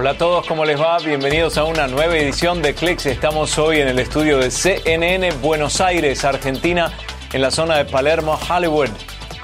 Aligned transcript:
Hola 0.00 0.12
a 0.12 0.16
todos, 0.16 0.46
¿cómo 0.46 0.64
les 0.64 0.80
va? 0.80 0.96
Bienvenidos 0.96 1.58
a 1.58 1.64
una 1.64 1.86
nueva 1.86 2.16
edición 2.16 2.62
de 2.62 2.72
Clicks. 2.72 3.04
Estamos 3.04 3.58
hoy 3.58 3.80
en 3.80 3.88
el 3.88 3.98
estudio 3.98 4.38
de 4.38 4.50
CNN 4.50 5.30
Buenos 5.42 5.82
Aires, 5.82 6.24
Argentina, 6.24 6.90
en 7.34 7.42
la 7.42 7.50
zona 7.50 7.76
de 7.76 7.84
Palermo, 7.84 8.40
Hollywood. 8.48 8.88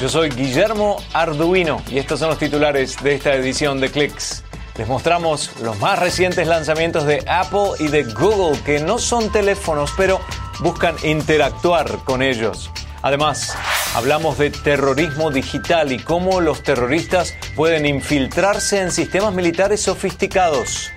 Yo 0.01 0.09
soy 0.09 0.31
Guillermo 0.31 0.97
Arduino 1.13 1.83
y 1.91 1.99
estos 1.99 2.21
son 2.21 2.31
los 2.31 2.39
titulares 2.39 2.97
de 3.03 3.17
esta 3.17 3.35
edición 3.35 3.81
de 3.81 3.91
Clicks. 3.91 4.45
Les 4.79 4.89
mostramos 4.89 5.61
los 5.61 5.79
más 5.79 5.99
recientes 5.99 6.47
lanzamientos 6.47 7.05
de 7.05 7.23
Apple 7.29 7.73
y 7.79 7.89
de 7.89 8.05
Google, 8.05 8.59
que 8.65 8.81
no 8.81 8.99
son 8.99 9.31
teléfonos, 9.31 9.93
pero 9.95 10.23
buscan 10.61 10.97
interactuar 11.05 11.99
con 12.05 12.23
ellos. 12.23 12.71
Además, 13.03 13.55
hablamos 13.95 14.39
de 14.39 14.51
terrorismo 14.51 15.31
digital 15.31 15.93
y 15.93 15.99
cómo 15.99 16.41
los 16.41 16.63
terroristas 16.63 17.35
pueden 17.55 17.87
infiltrarse 17.87 18.81
en 18.81 18.91
sistemas 18.91 19.35
militares 19.35 19.83
sofisticados. 19.83 20.91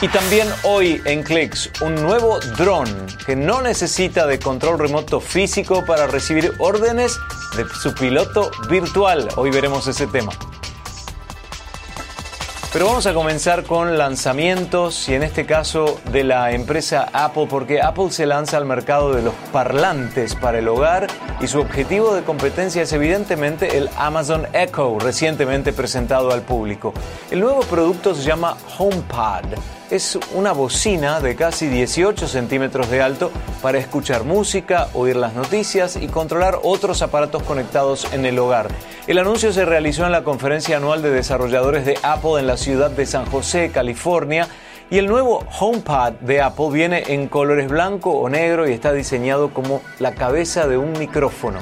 Y 0.00 0.08
también 0.08 0.48
hoy 0.62 1.02
en 1.06 1.24
Clicks, 1.24 1.70
un 1.80 1.96
nuevo 1.96 2.38
dron 2.56 2.88
que 3.26 3.34
no 3.34 3.62
necesita 3.62 4.26
de 4.26 4.38
control 4.38 4.78
remoto 4.78 5.20
físico 5.20 5.84
para 5.84 6.06
recibir 6.06 6.52
órdenes 6.58 7.18
de 7.56 7.66
su 7.68 7.92
piloto 7.94 8.50
virtual. 8.68 9.28
Hoy 9.36 9.50
veremos 9.50 9.88
ese 9.88 10.06
tema. 10.06 10.30
Pero 12.70 12.84
vamos 12.84 13.06
a 13.06 13.14
comenzar 13.14 13.64
con 13.64 13.96
lanzamientos 13.96 15.08
y 15.08 15.14
en 15.14 15.22
este 15.22 15.46
caso 15.46 15.98
de 16.12 16.22
la 16.22 16.52
empresa 16.52 17.08
Apple 17.14 17.46
porque 17.48 17.80
Apple 17.80 18.10
se 18.10 18.26
lanza 18.26 18.58
al 18.58 18.66
mercado 18.66 19.14
de 19.14 19.22
los 19.22 19.32
parlantes 19.52 20.34
para 20.34 20.58
el 20.58 20.68
hogar 20.68 21.06
y 21.40 21.46
su 21.46 21.60
objetivo 21.60 22.14
de 22.14 22.24
competencia 22.24 22.82
es 22.82 22.92
evidentemente 22.92 23.78
el 23.78 23.88
Amazon 23.96 24.46
Echo 24.52 24.98
recientemente 24.98 25.72
presentado 25.72 26.30
al 26.30 26.42
público. 26.42 26.92
El 27.30 27.40
nuevo 27.40 27.60
producto 27.60 28.14
se 28.14 28.22
llama 28.22 28.58
HomePod 28.76 29.77
es 29.90 30.18
una 30.34 30.52
bocina 30.52 31.20
de 31.20 31.34
casi 31.34 31.66
18 31.66 32.28
centímetros 32.28 32.90
de 32.90 33.00
alto 33.00 33.30
para 33.62 33.78
escuchar 33.78 34.24
música, 34.24 34.88
oír 34.94 35.16
las 35.16 35.34
noticias 35.34 35.96
y 35.96 36.08
controlar 36.08 36.58
otros 36.62 37.02
aparatos 37.02 37.42
conectados 37.42 38.06
en 38.12 38.26
el 38.26 38.38
hogar. 38.38 38.68
El 39.06 39.18
anuncio 39.18 39.52
se 39.52 39.64
realizó 39.64 40.04
en 40.04 40.12
la 40.12 40.24
conferencia 40.24 40.76
anual 40.76 41.02
de 41.02 41.10
desarrolladores 41.10 41.86
de 41.86 41.98
Apple 42.02 42.38
en 42.38 42.46
la 42.46 42.56
ciudad 42.56 42.90
de 42.90 43.06
San 43.06 43.26
José, 43.26 43.70
California. 43.72 44.48
Y 44.90 44.98
el 44.98 45.06
nuevo 45.06 45.44
HomePod 45.58 46.14
de 46.20 46.40
Apple 46.40 46.70
viene 46.72 47.04
en 47.08 47.28
colores 47.28 47.68
blanco 47.68 48.10
o 48.10 48.28
negro 48.28 48.68
y 48.68 48.72
está 48.72 48.92
diseñado 48.92 49.52
como 49.52 49.82
la 49.98 50.14
cabeza 50.14 50.66
de 50.66 50.78
un 50.78 50.92
micrófono. 50.92 51.58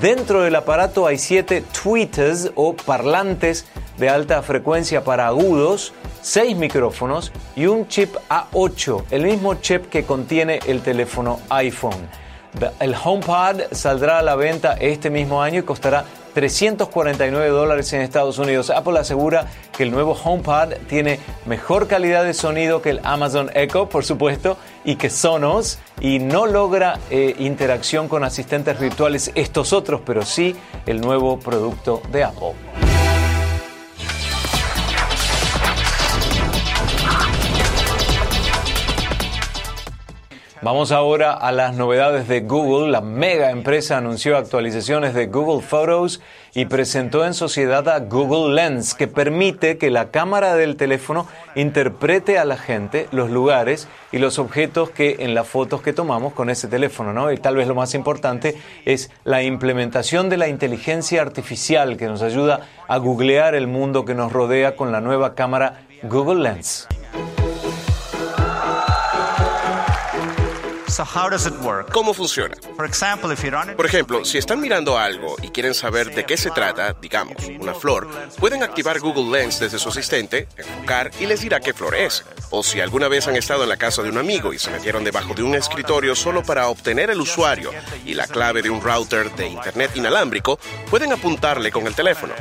Dentro 0.00 0.42
del 0.42 0.54
aparato 0.54 1.06
hay 1.06 1.18
siete 1.18 1.62
tweeters 1.82 2.52
o 2.54 2.74
parlantes 2.74 3.66
de 4.00 4.08
alta 4.08 4.42
frecuencia 4.42 5.04
para 5.04 5.26
agudos, 5.26 5.92
seis 6.22 6.56
micrófonos 6.56 7.30
y 7.54 7.66
un 7.66 7.86
chip 7.86 8.16
A8, 8.28 9.04
el 9.10 9.24
mismo 9.24 9.54
chip 9.56 9.90
que 9.90 10.04
contiene 10.04 10.58
el 10.66 10.80
teléfono 10.80 11.38
iPhone. 11.50 12.08
El 12.80 12.96
HomePod 12.96 13.72
saldrá 13.72 14.18
a 14.18 14.22
la 14.22 14.34
venta 14.34 14.72
este 14.72 15.08
mismo 15.08 15.40
año 15.40 15.60
y 15.60 15.62
costará 15.62 16.04
349 16.34 17.48
dólares 17.48 17.92
en 17.92 18.00
Estados 18.00 18.38
Unidos. 18.38 18.70
Apple 18.70 18.98
asegura 18.98 19.46
que 19.76 19.82
el 19.82 19.90
nuevo 19.90 20.12
HomePod 20.12 20.74
tiene 20.88 21.20
mejor 21.46 21.86
calidad 21.86 22.24
de 22.24 22.34
sonido 22.34 22.82
que 22.82 22.90
el 22.90 23.00
Amazon 23.04 23.50
Echo, 23.54 23.88
por 23.88 24.04
supuesto, 24.04 24.56
y 24.84 24.96
que 24.96 25.10
Sonos 25.10 25.78
y 26.00 26.18
no 26.18 26.46
logra 26.46 26.98
eh, 27.10 27.36
interacción 27.38 28.08
con 28.08 28.24
asistentes 28.24 28.80
virtuales 28.80 29.30
estos 29.34 29.72
otros, 29.72 30.00
pero 30.04 30.24
sí 30.24 30.56
el 30.86 31.00
nuevo 31.00 31.38
producto 31.38 32.02
de 32.10 32.24
Apple. 32.24 32.89
Vamos 40.62 40.92
ahora 40.92 41.32
a 41.32 41.52
las 41.52 41.74
novedades 41.74 42.28
de 42.28 42.42
Google. 42.42 42.90
La 42.90 43.00
mega 43.00 43.50
empresa 43.50 43.96
anunció 43.96 44.36
actualizaciones 44.36 45.14
de 45.14 45.24
Google 45.24 45.62
Photos 45.62 46.20
y 46.52 46.66
presentó 46.66 47.24
en 47.24 47.32
sociedad 47.32 47.88
a 47.88 48.00
Google 48.00 48.54
Lens, 48.54 48.92
que 48.92 49.06
permite 49.06 49.78
que 49.78 49.90
la 49.90 50.10
cámara 50.10 50.56
del 50.56 50.76
teléfono 50.76 51.26
interprete 51.54 52.38
a 52.38 52.44
la 52.44 52.58
gente, 52.58 53.08
los 53.10 53.30
lugares 53.30 53.88
y 54.12 54.18
los 54.18 54.38
objetos 54.38 54.90
que 54.90 55.16
en 55.20 55.34
las 55.34 55.48
fotos 55.48 55.80
que 55.80 55.94
tomamos 55.94 56.34
con 56.34 56.50
ese 56.50 56.68
teléfono. 56.68 57.14
¿no? 57.14 57.32
Y 57.32 57.38
tal 57.38 57.56
vez 57.56 57.66
lo 57.66 57.74
más 57.74 57.94
importante 57.94 58.54
es 58.84 59.10
la 59.24 59.42
implementación 59.42 60.28
de 60.28 60.36
la 60.36 60.48
inteligencia 60.48 61.22
artificial 61.22 61.96
que 61.96 62.04
nos 62.04 62.20
ayuda 62.20 62.68
a 62.86 62.98
googlear 62.98 63.54
el 63.54 63.66
mundo 63.66 64.04
que 64.04 64.14
nos 64.14 64.30
rodea 64.30 64.76
con 64.76 64.92
la 64.92 65.00
nueva 65.00 65.34
cámara 65.34 65.86
Google 66.02 66.42
Lens. 66.42 66.86
¿Cómo 71.92 72.14
funciona? 72.14 72.56
Por 73.76 73.86
ejemplo, 73.86 74.24
si 74.24 74.38
están 74.38 74.60
mirando 74.60 74.98
algo 74.98 75.36
y 75.42 75.48
quieren 75.48 75.74
saber 75.74 76.14
de 76.14 76.24
qué 76.24 76.36
se 76.36 76.50
trata, 76.50 76.94
digamos, 77.00 77.36
una 77.60 77.74
flor, 77.74 78.08
pueden 78.38 78.62
activar 78.62 79.00
Google 79.00 79.38
Lens 79.38 79.60
desde 79.60 79.78
su 79.78 79.88
asistente, 79.88 80.48
enfocar 80.56 81.10
y 81.20 81.26
les 81.26 81.40
dirá 81.40 81.60
qué 81.60 81.72
flor 81.72 81.94
es. 81.94 82.24
O 82.50 82.62
si 82.62 82.80
alguna 82.80 83.08
vez 83.08 83.28
han 83.28 83.36
estado 83.36 83.62
en 83.62 83.68
la 83.68 83.76
casa 83.76 84.02
de 84.02 84.10
un 84.10 84.18
amigo 84.18 84.52
y 84.52 84.58
se 84.58 84.70
metieron 84.70 85.04
debajo 85.04 85.34
de 85.34 85.42
un 85.42 85.54
escritorio 85.54 86.14
solo 86.14 86.42
para 86.42 86.68
obtener 86.68 87.10
el 87.10 87.20
usuario 87.20 87.70
y 88.04 88.14
la 88.14 88.26
clave 88.26 88.62
de 88.62 88.70
un 88.70 88.80
router 88.80 89.30
de 89.36 89.46
Internet 89.46 89.92
inalámbrico, 89.94 90.58
pueden 90.90 91.12
apuntarle 91.12 91.70
con 91.70 91.86
el 91.86 91.94
teléfono. 91.94 92.34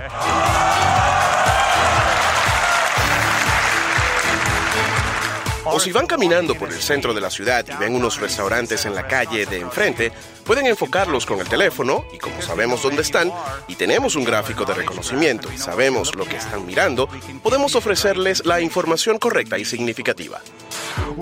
O 5.71 5.79
si 5.79 5.91
van 5.91 6.07
caminando 6.07 6.55
por 6.55 6.69
el 6.69 6.81
centro 6.81 7.13
de 7.13 7.21
la 7.21 7.29
ciudad 7.29 7.65
y 7.67 7.75
ven 7.77 7.95
unos 7.95 8.19
restaurantes 8.19 8.85
en 8.85 8.95
la 8.95 9.07
calle 9.07 9.45
de 9.45 9.59
enfrente, 9.59 10.11
pueden 10.43 10.65
enfocarlos 10.65 11.25
con 11.25 11.39
el 11.39 11.47
teléfono 11.47 12.05
y 12.13 12.17
como 12.17 12.41
sabemos 12.41 12.81
dónde 12.81 13.01
están 13.01 13.31
y 13.67 13.75
tenemos 13.75 14.15
un 14.15 14.23
gráfico 14.23 14.65
de 14.65 14.73
reconocimiento 14.73 15.51
y 15.53 15.57
sabemos 15.57 16.15
lo 16.15 16.25
que 16.25 16.37
están 16.37 16.65
mirando, 16.65 17.07
podemos 17.43 17.75
ofrecerles 17.75 18.45
la 18.45 18.61
información 18.61 19.19
correcta 19.19 19.57
y 19.57 19.65
significativa. 19.65 20.41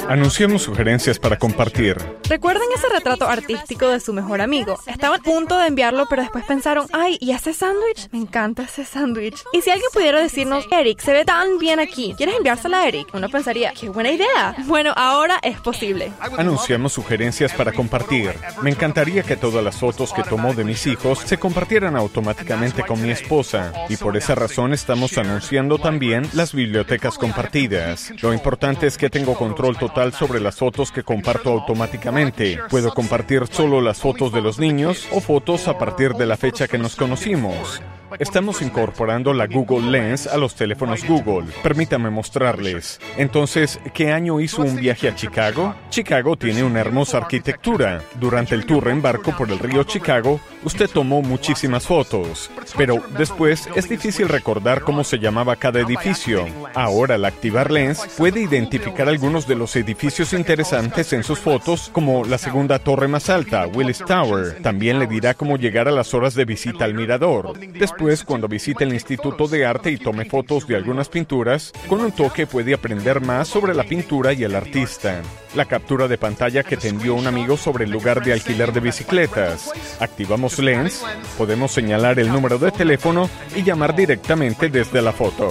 Anunciamos 0.07 0.61
sugerencias 0.63 1.19
para 1.19 1.37
compartir. 1.37 1.97
¿Recuerden 2.29 2.67
ese 2.75 2.87
retrato 2.89 3.27
artístico 3.27 3.89
de 3.89 3.99
su 3.99 4.13
mejor 4.13 4.41
amigo? 4.41 4.79
Estaban 4.85 5.19
a 5.19 5.23
punto 5.23 5.57
de 5.57 5.67
enviarlo, 5.67 6.05
pero 6.09 6.21
después 6.21 6.45
pensaron, 6.45 6.87
ay, 6.93 7.17
¿y 7.19 7.31
ese 7.31 7.53
sándwich? 7.53 8.09
Me 8.11 8.19
encanta 8.19 8.63
ese 8.63 8.85
sándwich. 8.85 9.43
Y 9.53 9.61
si 9.61 9.69
alguien 9.69 9.89
pudiera 9.93 10.21
decirnos, 10.21 10.65
Eric, 10.71 10.99
se 10.99 11.13
ve 11.13 11.25
tan 11.25 11.57
bien 11.57 11.79
aquí, 11.79 12.13
¿quieres 12.17 12.35
enviársela 12.35 12.81
a 12.81 12.87
Eric? 12.87 13.07
Uno 13.13 13.29
pensaría, 13.29 13.73
qué 13.73 13.89
buena 13.89 14.11
idea. 14.11 14.55
Bueno, 14.65 14.93
ahora 14.95 15.39
es 15.41 15.59
posible. 15.59 16.11
Anunciamos 16.37 16.93
sugerencias 16.93 17.53
para 17.53 17.71
compartir. 17.71 18.33
Me 18.61 18.69
encantaría 18.69 19.23
que 19.23 19.35
todas 19.35 19.63
las 19.63 19.75
fotos 19.75 20.13
que 20.13 20.23
tomó 20.23 20.53
de 20.53 20.63
mis 20.63 20.87
hijos 20.87 21.19
se 21.19 21.37
compartieran 21.37 21.95
automáticamente 21.95 22.83
con 22.83 23.01
mi 23.01 23.11
esposa. 23.11 23.73
Y 23.89 23.97
por 23.97 24.17
esa 24.17 24.35
razón 24.35 24.73
estamos 24.73 25.17
anunciando 25.17 25.77
también 25.77 26.27
las 26.33 26.53
bibliotecas 26.53 27.17
compartidas. 27.17 28.13
Lo 28.21 28.33
importante 28.33 28.87
es 28.87 28.97
que 28.97 29.09
tengo 29.09 29.35
control 29.35 29.66
total 29.75 30.13
sobre 30.13 30.39
las 30.39 30.55
fotos 30.55 30.91
que 30.91 31.03
comparto 31.03 31.49
automáticamente. 31.49 32.59
Puedo 32.69 32.93
compartir 32.93 33.47
solo 33.47 33.81
las 33.81 33.99
fotos 33.99 34.31
de 34.31 34.41
los 34.41 34.59
niños 34.59 35.07
o 35.11 35.19
fotos 35.19 35.67
a 35.67 35.77
partir 35.77 36.13
de 36.13 36.25
la 36.25 36.37
fecha 36.37 36.67
que 36.67 36.77
nos 36.77 36.95
conocimos. 36.95 37.81
Estamos 38.19 38.61
incorporando 38.61 39.33
la 39.33 39.47
Google 39.47 39.91
Lens 39.91 40.27
a 40.27 40.37
los 40.37 40.55
teléfonos 40.55 41.05
Google. 41.05 41.47
Permítame 41.61 42.09
mostrarles. 42.09 42.99
Entonces, 43.17 43.79
¿qué 43.93 44.11
año 44.11 44.39
hizo 44.39 44.61
un 44.61 44.77
viaje 44.77 45.09
a 45.09 45.15
Chicago? 45.15 45.75
Chicago 45.89 46.35
tiene 46.37 46.63
una 46.63 46.79
hermosa 46.79 47.17
arquitectura. 47.17 48.01
Durante 48.19 48.55
el 48.55 48.65
tour 48.65 48.87
en 48.87 49.01
barco 49.01 49.35
por 49.37 49.51
el 49.51 49.59
río 49.59 49.83
Chicago, 49.83 50.39
usted 50.63 50.89
tomó 50.89 51.21
muchísimas 51.21 51.85
fotos. 51.85 52.49
Pero 52.77 53.03
después 53.17 53.69
es 53.75 53.87
difícil 53.89 54.29
recordar 54.29 54.81
cómo 54.81 55.03
se 55.03 55.19
llamaba 55.19 55.55
cada 55.55 55.81
edificio. 55.81 56.45
Ahora, 56.73 57.15
al 57.15 57.25
activar 57.25 57.71
Lens, 57.71 58.07
puede 58.17 58.41
identificar 58.41 59.09
algunos 59.09 59.47
de 59.47 59.55
los 59.55 59.75
edificios 59.75 60.33
interesantes 60.33 61.13
en 61.13 61.23
sus 61.23 61.39
fotos, 61.39 61.89
como 61.93 62.25
la 62.25 62.37
segunda 62.37 62.79
torre 62.79 63.07
más 63.07 63.29
alta, 63.29 63.67
Willis 63.67 63.99
Tower. 63.99 64.61
También 64.61 64.97
le 64.97 65.07
dirá 65.07 65.33
cómo 65.33 65.57
llegar 65.57 65.87
a 65.87 65.91
las 65.91 66.13
horas 66.13 66.33
de 66.33 66.45
visita 66.45 66.85
al 66.85 66.93
mirador. 66.93 67.57
Después, 67.59 68.06
cuando 68.25 68.47
visite 68.47 68.85
el 68.85 68.93
Instituto 68.93 69.47
de 69.49 69.65
Arte 69.65 69.91
y 69.91 69.97
tome 69.97 70.23
fotos 70.23 70.65
de 70.65 70.77
algunas 70.77 71.09
pinturas, 71.09 71.73
con 71.89 71.99
un 71.99 72.13
toque 72.13 72.47
puede 72.47 72.73
aprender 72.73 73.19
más 73.19 73.49
sobre 73.49 73.73
la 73.73 73.83
pintura 73.83 74.31
y 74.31 74.45
el 74.45 74.55
artista. 74.55 75.21
La 75.55 75.65
captura 75.65 76.07
de 76.07 76.17
pantalla 76.17 76.63
que 76.63 76.77
te 76.77 76.87
envió 76.87 77.15
un 77.15 77.27
amigo 77.27 77.57
sobre 77.57 77.83
el 77.83 77.91
lugar 77.91 78.23
de 78.23 78.31
alquiler 78.31 78.71
de 78.71 78.79
bicicletas. 78.79 79.71
Activamos 79.99 80.57
Lens, 80.57 81.03
podemos 81.37 81.71
señalar 81.71 82.17
el 82.17 82.31
número 82.31 82.57
de 82.57 82.71
teléfono 82.71 83.29
y 83.53 83.63
llamar 83.63 83.93
directamente 83.93 84.69
desde 84.69 85.01
la 85.01 85.11
foto. 85.11 85.49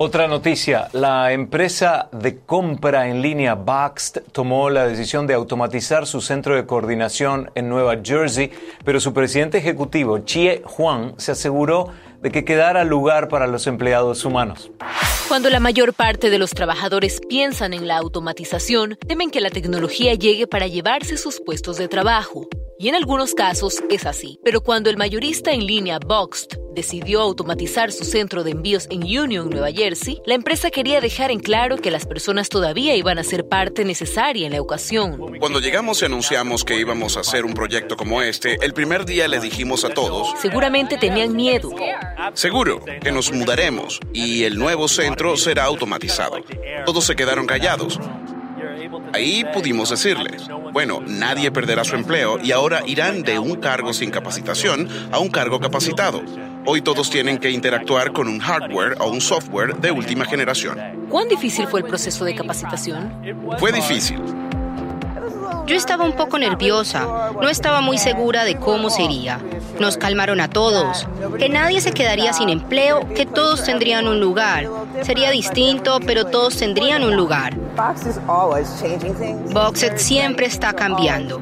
Otra 0.00 0.28
noticia, 0.28 0.88
la 0.92 1.32
empresa 1.32 2.08
de 2.12 2.38
compra 2.38 3.08
en 3.08 3.20
línea 3.20 3.56
Boxed 3.56 4.22
tomó 4.30 4.70
la 4.70 4.86
decisión 4.86 5.26
de 5.26 5.34
automatizar 5.34 6.06
su 6.06 6.20
centro 6.20 6.54
de 6.54 6.66
coordinación 6.66 7.50
en 7.56 7.68
Nueva 7.68 7.96
Jersey, 8.00 8.52
pero 8.84 9.00
su 9.00 9.12
presidente 9.12 9.58
ejecutivo, 9.58 10.20
Chie 10.20 10.62
Huang, 10.78 11.14
se 11.16 11.32
aseguró 11.32 11.88
de 12.22 12.30
que 12.30 12.44
quedara 12.44 12.84
lugar 12.84 13.26
para 13.26 13.48
los 13.48 13.66
empleados 13.66 14.24
humanos. 14.24 14.70
Cuando 15.26 15.50
la 15.50 15.58
mayor 15.58 15.92
parte 15.94 16.30
de 16.30 16.38
los 16.38 16.50
trabajadores 16.50 17.20
piensan 17.28 17.72
en 17.72 17.88
la 17.88 17.96
automatización, 17.96 18.96
temen 19.04 19.32
que 19.32 19.40
la 19.40 19.50
tecnología 19.50 20.14
llegue 20.14 20.46
para 20.46 20.68
llevarse 20.68 21.16
sus 21.16 21.40
puestos 21.40 21.76
de 21.76 21.88
trabajo. 21.88 22.46
Y 22.78 22.88
en 22.88 22.94
algunos 22.94 23.34
casos 23.34 23.82
es 23.90 24.06
así. 24.06 24.38
Pero 24.44 24.60
cuando 24.60 24.90
el 24.90 24.96
mayorista 24.96 25.50
en 25.50 25.66
línea 25.66 25.98
Boxed 25.98 26.56
decidió 26.78 27.22
automatizar 27.22 27.90
su 27.90 28.04
centro 28.04 28.44
de 28.44 28.52
envíos 28.52 28.86
en 28.88 29.02
Union, 29.02 29.50
Nueva 29.50 29.72
Jersey, 29.72 30.22
la 30.24 30.34
empresa 30.34 30.70
quería 30.70 31.00
dejar 31.00 31.32
en 31.32 31.40
claro 31.40 31.76
que 31.76 31.90
las 31.90 32.06
personas 32.06 32.48
todavía 32.48 32.94
iban 32.94 33.18
a 33.18 33.24
ser 33.24 33.48
parte 33.48 33.84
necesaria 33.84 34.46
en 34.46 34.52
la 34.52 34.60
ocasión. 34.60 35.38
Cuando 35.40 35.58
llegamos 35.58 36.00
y 36.02 36.04
anunciamos 36.04 36.64
que 36.64 36.78
íbamos 36.78 37.16
a 37.16 37.20
hacer 37.20 37.44
un 37.44 37.54
proyecto 37.54 37.96
como 37.96 38.22
este, 38.22 38.58
el 38.64 38.74
primer 38.74 39.04
día 39.04 39.26
le 39.26 39.40
dijimos 39.40 39.84
a 39.84 39.90
todos... 39.90 40.28
Seguramente 40.40 40.98
tenían 40.98 41.34
miedo. 41.34 41.74
Seguro 42.34 42.80
que 42.84 43.10
nos 43.10 43.32
mudaremos 43.32 43.98
y 44.12 44.44
el 44.44 44.56
nuevo 44.56 44.86
centro 44.86 45.36
será 45.36 45.64
automatizado. 45.64 46.36
Todos 46.86 47.04
se 47.04 47.16
quedaron 47.16 47.46
callados. 47.46 47.98
Ahí 49.12 49.44
pudimos 49.52 49.90
decirles, 49.90 50.46
bueno, 50.72 51.00
nadie 51.04 51.50
perderá 51.50 51.82
su 51.82 51.96
empleo 51.96 52.38
y 52.40 52.52
ahora 52.52 52.82
irán 52.86 53.22
de 53.22 53.38
un 53.38 53.56
cargo 53.56 53.92
sin 53.92 54.10
capacitación 54.10 54.88
a 55.10 55.18
un 55.18 55.28
cargo 55.28 55.58
capacitado. 55.58 56.22
Hoy 56.70 56.82
todos 56.82 57.08
tienen 57.08 57.38
que 57.38 57.50
interactuar 57.50 58.12
con 58.12 58.28
un 58.28 58.40
hardware 58.40 58.98
o 59.00 59.08
un 59.08 59.22
software 59.22 59.74
de 59.76 59.90
última 59.90 60.26
generación. 60.26 60.78
¿Cuán 61.08 61.26
difícil 61.26 61.66
fue 61.66 61.80
el 61.80 61.86
proceso 61.86 62.26
de 62.26 62.34
capacitación? 62.34 63.10
Fue 63.58 63.72
difícil. 63.72 64.20
Yo 65.66 65.74
estaba 65.74 66.04
un 66.04 66.12
poco 66.12 66.38
nerviosa, 66.38 67.32
no 67.40 67.48
estaba 67.48 67.80
muy 67.80 67.96
segura 67.96 68.44
de 68.44 68.56
cómo 68.56 68.90
sería. 68.90 69.40
Nos 69.80 69.96
calmaron 69.96 70.42
a 70.42 70.50
todos, 70.50 71.06
que 71.38 71.48
nadie 71.48 71.80
se 71.80 71.92
quedaría 71.92 72.34
sin 72.34 72.50
empleo, 72.50 73.00
que 73.14 73.24
todos 73.24 73.64
tendrían 73.64 74.06
un 74.06 74.20
lugar. 74.20 74.68
Sería 75.00 75.30
distinto, 75.30 76.00
pero 76.06 76.26
todos 76.26 76.58
tendrían 76.58 77.02
un 77.02 77.16
lugar. 77.16 77.56
Boxet 79.54 79.96
siempre 79.96 80.44
está 80.44 80.74
cambiando. 80.74 81.40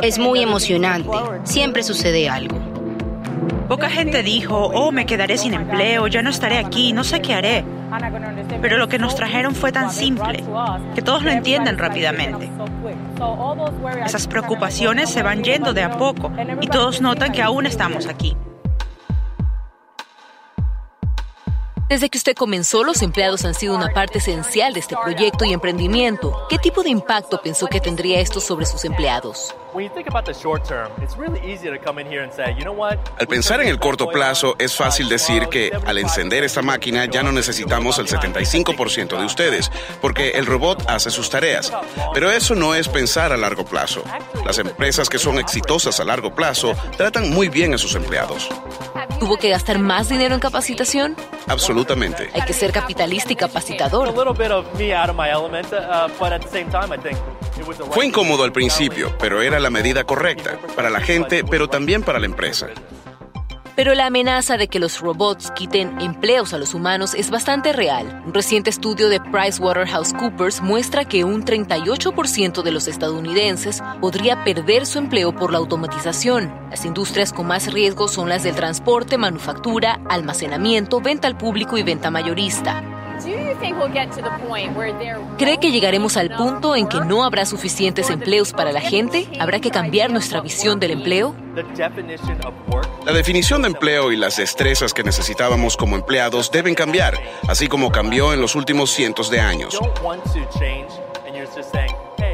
Es 0.00 0.18
muy 0.18 0.40
emocionante, 0.40 1.18
siempre 1.44 1.82
sucede 1.82 2.30
algo. 2.30 2.75
Poca 3.68 3.90
gente 3.90 4.22
dijo, 4.22 4.56
oh, 4.56 4.92
me 4.92 5.06
quedaré 5.06 5.38
sin 5.38 5.54
empleo, 5.54 6.06
ya 6.06 6.22
no 6.22 6.30
estaré 6.30 6.58
aquí, 6.58 6.92
no 6.92 7.02
sé 7.02 7.20
qué 7.20 7.34
haré. 7.34 7.64
Pero 8.60 8.76
lo 8.76 8.88
que 8.88 8.98
nos 8.98 9.14
trajeron 9.14 9.54
fue 9.54 9.72
tan 9.72 9.90
simple, 9.90 10.44
que 10.94 11.02
todos 11.02 11.22
lo 11.24 11.30
entienden 11.30 11.78
rápidamente. 11.78 12.50
Esas 14.04 14.26
preocupaciones 14.28 15.10
se 15.10 15.22
van 15.22 15.42
yendo 15.42 15.72
de 15.72 15.82
a 15.82 15.98
poco 15.98 16.32
y 16.60 16.68
todos 16.68 17.00
notan 17.00 17.32
que 17.32 17.42
aún 17.42 17.66
estamos 17.66 18.06
aquí. 18.06 18.36
Desde 21.88 22.10
que 22.10 22.18
usted 22.18 22.34
comenzó, 22.34 22.82
los 22.82 23.00
empleados 23.02 23.44
han 23.44 23.54
sido 23.54 23.76
una 23.76 23.90
parte 23.90 24.18
esencial 24.18 24.74
de 24.74 24.80
este 24.80 24.96
proyecto 24.96 25.44
y 25.44 25.52
emprendimiento. 25.52 26.36
¿Qué 26.48 26.58
tipo 26.58 26.82
de 26.82 26.90
impacto 26.90 27.40
pensó 27.40 27.68
que 27.68 27.80
tendría 27.80 28.18
esto 28.18 28.40
sobre 28.40 28.66
sus 28.66 28.84
empleados? 28.84 29.54
Al 33.18 33.26
pensar 33.28 33.60
en 33.60 33.68
el 33.68 33.78
corto 33.78 34.08
plazo, 34.08 34.56
es 34.58 34.74
fácil 34.74 35.08
decir 35.08 35.46
que 35.48 35.70
al 35.86 35.98
encender 35.98 36.42
esta 36.42 36.62
máquina 36.62 37.04
ya 37.04 37.22
no 37.22 37.30
necesitamos 37.30 37.98
el 38.00 38.08
75% 38.08 39.18
de 39.18 39.24
ustedes, 39.24 39.70
porque 40.00 40.30
el 40.30 40.46
robot 40.46 40.82
hace 40.88 41.10
sus 41.10 41.30
tareas. 41.30 41.72
Pero 42.12 42.32
eso 42.32 42.56
no 42.56 42.74
es 42.74 42.88
pensar 42.88 43.32
a 43.32 43.36
largo 43.36 43.64
plazo. 43.64 44.02
Las 44.44 44.58
empresas 44.58 45.08
que 45.08 45.20
son 45.20 45.38
exitosas 45.38 46.00
a 46.00 46.04
largo 46.04 46.34
plazo 46.34 46.74
tratan 46.96 47.30
muy 47.30 47.48
bien 47.48 47.74
a 47.74 47.78
sus 47.78 47.94
empleados. 47.94 48.48
¿Tuvo 49.20 49.36
que 49.36 49.50
gastar 49.50 49.78
más 49.78 50.08
dinero 50.08 50.34
en 50.34 50.40
capacitación? 50.40 51.16
Absolutamente. 51.46 51.75
Hay 52.34 52.42
que 52.42 52.52
ser 52.52 52.72
capitalista 52.72 53.32
y 53.32 53.36
capacitador. 53.36 54.14
Fue 57.90 58.06
incómodo 58.06 58.44
al 58.44 58.52
principio, 58.52 59.14
pero 59.18 59.42
era 59.42 59.58
la 59.58 59.70
medida 59.70 60.04
correcta, 60.04 60.58
para 60.74 60.90
la 60.90 61.00
gente, 61.00 61.44
pero 61.44 61.68
también 61.68 62.02
para 62.02 62.18
la 62.18 62.26
empresa. 62.26 62.68
Pero 63.76 63.94
la 63.94 64.06
amenaza 64.06 64.56
de 64.56 64.68
que 64.68 64.78
los 64.78 65.00
robots 65.00 65.50
quiten 65.50 66.00
empleos 66.00 66.54
a 66.54 66.58
los 66.58 66.72
humanos 66.72 67.14
es 67.14 67.30
bastante 67.30 67.74
real. 67.74 68.22
Un 68.24 68.32
reciente 68.32 68.70
estudio 68.70 69.10
de 69.10 69.20
PricewaterhouseCoopers 69.20 70.62
muestra 70.62 71.04
que 71.04 71.24
un 71.24 71.44
38% 71.44 72.62
de 72.62 72.72
los 72.72 72.88
estadounidenses 72.88 73.82
podría 74.00 74.42
perder 74.44 74.86
su 74.86 74.98
empleo 74.98 75.36
por 75.36 75.52
la 75.52 75.58
automatización. 75.58 76.50
Las 76.70 76.86
industrias 76.86 77.34
con 77.34 77.46
más 77.48 77.70
riesgo 77.70 78.08
son 78.08 78.30
las 78.30 78.44
del 78.44 78.54
transporte, 78.54 79.18
manufactura, 79.18 80.00
almacenamiento, 80.08 81.02
venta 81.02 81.28
al 81.28 81.36
público 81.36 81.76
y 81.76 81.82
venta 81.82 82.10
mayorista. 82.10 82.95
¿Cree 85.38 85.58
que 85.58 85.70
llegaremos 85.70 86.16
al 86.16 86.30
punto 86.36 86.76
en 86.76 86.88
que 86.88 87.00
no 87.00 87.24
habrá 87.24 87.46
suficientes 87.46 88.10
empleos 88.10 88.52
para 88.52 88.72
la 88.72 88.80
gente? 88.80 89.28
¿Habrá 89.38 89.60
que 89.60 89.70
cambiar 89.70 90.10
nuestra 90.10 90.40
visión 90.40 90.80
del 90.80 90.92
empleo? 90.92 91.34
La 93.04 93.12
definición 93.12 93.62
de 93.62 93.68
empleo 93.68 94.12
y 94.12 94.16
las 94.16 94.36
destrezas 94.36 94.92
que 94.92 95.02
necesitábamos 95.02 95.76
como 95.76 95.96
empleados 95.96 96.50
deben 96.50 96.74
cambiar, 96.74 97.14
así 97.48 97.68
como 97.68 97.90
cambió 97.90 98.32
en 98.32 98.40
los 98.40 98.54
últimos 98.54 98.90
cientos 98.90 99.30
de 99.30 99.40
años. 99.40 99.78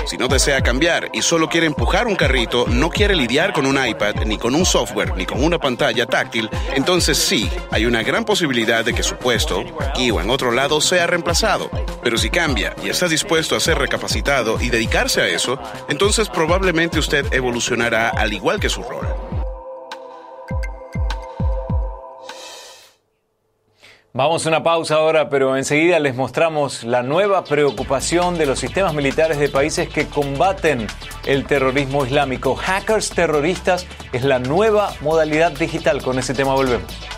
Si 0.06 0.16
no 0.16 0.28
desea 0.28 0.62
cambiar 0.62 1.10
y 1.12 1.22
solo 1.22 1.48
quiere 1.48 1.66
empujar 1.66 2.06
un 2.06 2.16
carrito, 2.16 2.66
no 2.68 2.90
quiere 2.90 3.14
lidiar 3.14 3.52
con 3.52 3.66
un 3.66 3.78
iPad, 3.84 4.16
ni 4.26 4.36
con 4.36 4.54
un 4.54 4.66
software, 4.66 5.14
ni 5.16 5.26
con 5.26 5.42
una 5.42 5.58
pantalla 5.58 6.06
táctil, 6.06 6.50
entonces 6.74 7.16
sí, 7.18 7.50
hay 7.70 7.86
una 7.86 8.02
gran 8.02 8.24
posibilidad 8.24 8.84
de 8.84 8.94
que 8.94 9.02
su 9.02 9.16
puesto, 9.16 9.64
aquí 9.80 10.10
o 10.10 10.20
en 10.20 10.30
otro 10.30 10.50
lado, 10.50 10.80
sea 10.80 11.06
reemplazado. 11.06 11.70
Pero 12.02 12.18
si 12.18 12.30
cambia 12.30 12.74
y 12.82 12.88
está 12.88 13.08
dispuesto 13.08 13.54
a 13.54 13.60
ser 13.60 13.78
recapacitado 13.78 14.60
y 14.60 14.70
dedicarse 14.70 15.20
a 15.20 15.28
eso, 15.28 15.58
entonces 15.88 16.28
probablemente 16.28 16.98
usted 16.98 17.32
evolucionará 17.32 18.08
al 18.10 18.32
igual 18.32 18.58
que 18.58 18.68
su 18.68 18.82
rol. 18.82 19.06
Vamos 24.14 24.44
a 24.44 24.50
una 24.50 24.62
pausa 24.62 24.96
ahora, 24.96 25.30
pero 25.30 25.56
enseguida 25.56 25.98
les 25.98 26.14
mostramos 26.14 26.84
la 26.84 27.02
nueva 27.02 27.44
preocupación 27.44 28.36
de 28.36 28.44
los 28.44 28.58
sistemas 28.58 28.92
militares 28.92 29.38
de 29.38 29.48
países 29.48 29.88
que 29.88 30.06
combaten 30.06 30.86
el 31.24 31.46
terrorismo 31.46 32.04
islámico. 32.04 32.54
Hackers 32.54 33.08
terroristas 33.08 33.86
es 34.12 34.22
la 34.22 34.38
nueva 34.38 34.92
modalidad 35.00 35.52
digital. 35.52 36.02
Con 36.02 36.18
ese 36.18 36.34
tema 36.34 36.52
volvemos. 36.52 37.11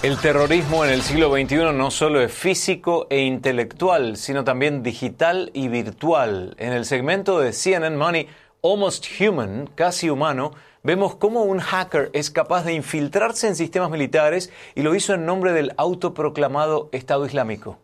El 0.00 0.16
terrorismo 0.18 0.84
en 0.84 0.92
el 0.92 1.02
siglo 1.02 1.28
XXI 1.28 1.72
no 1.74 1.90
solo 1.90 2.20
es 2.20 2.32
físico 2.32 3.08
e 3.10 3.22
intelectual, 3.22 4.16
sino 4.16 4.44
también 4.44 4.84
digital 4.84 5.50
y 5.54 5.66
virtual. 5.66 6.54
En 6.58 6.72
el 6.72 6.84
segmento 6.84 7.40
de 7.40 7.52
CNN 7.52 7.96
Money, 7.96 8.28
Almost 8.62 9.06
Human, 9.20 9.68
casi 9.74 10.08
humano, 10.08 10.52
vemos 10.84 11.16
cómo 11.16 11.42
un 11.42 11.58
hacker 11.58 12.10
es 12.12 12.30
capaz 12.30 12.62
de 12.62 12.74
infiltrarse 12.74 13.48
en 13.48 13.56
sistemas 13.56 13.90
militares 13.90 14.52
y 14.76 14.82
lo 14.82 14.94
hizo 14.94 15.14
en 15.14 15.26
nombre 15.26 15.52
del 15.52 15.72
autoproclamado 15.76 16.90
Estado 16.92 17.26
Islámico. 17.26 17.80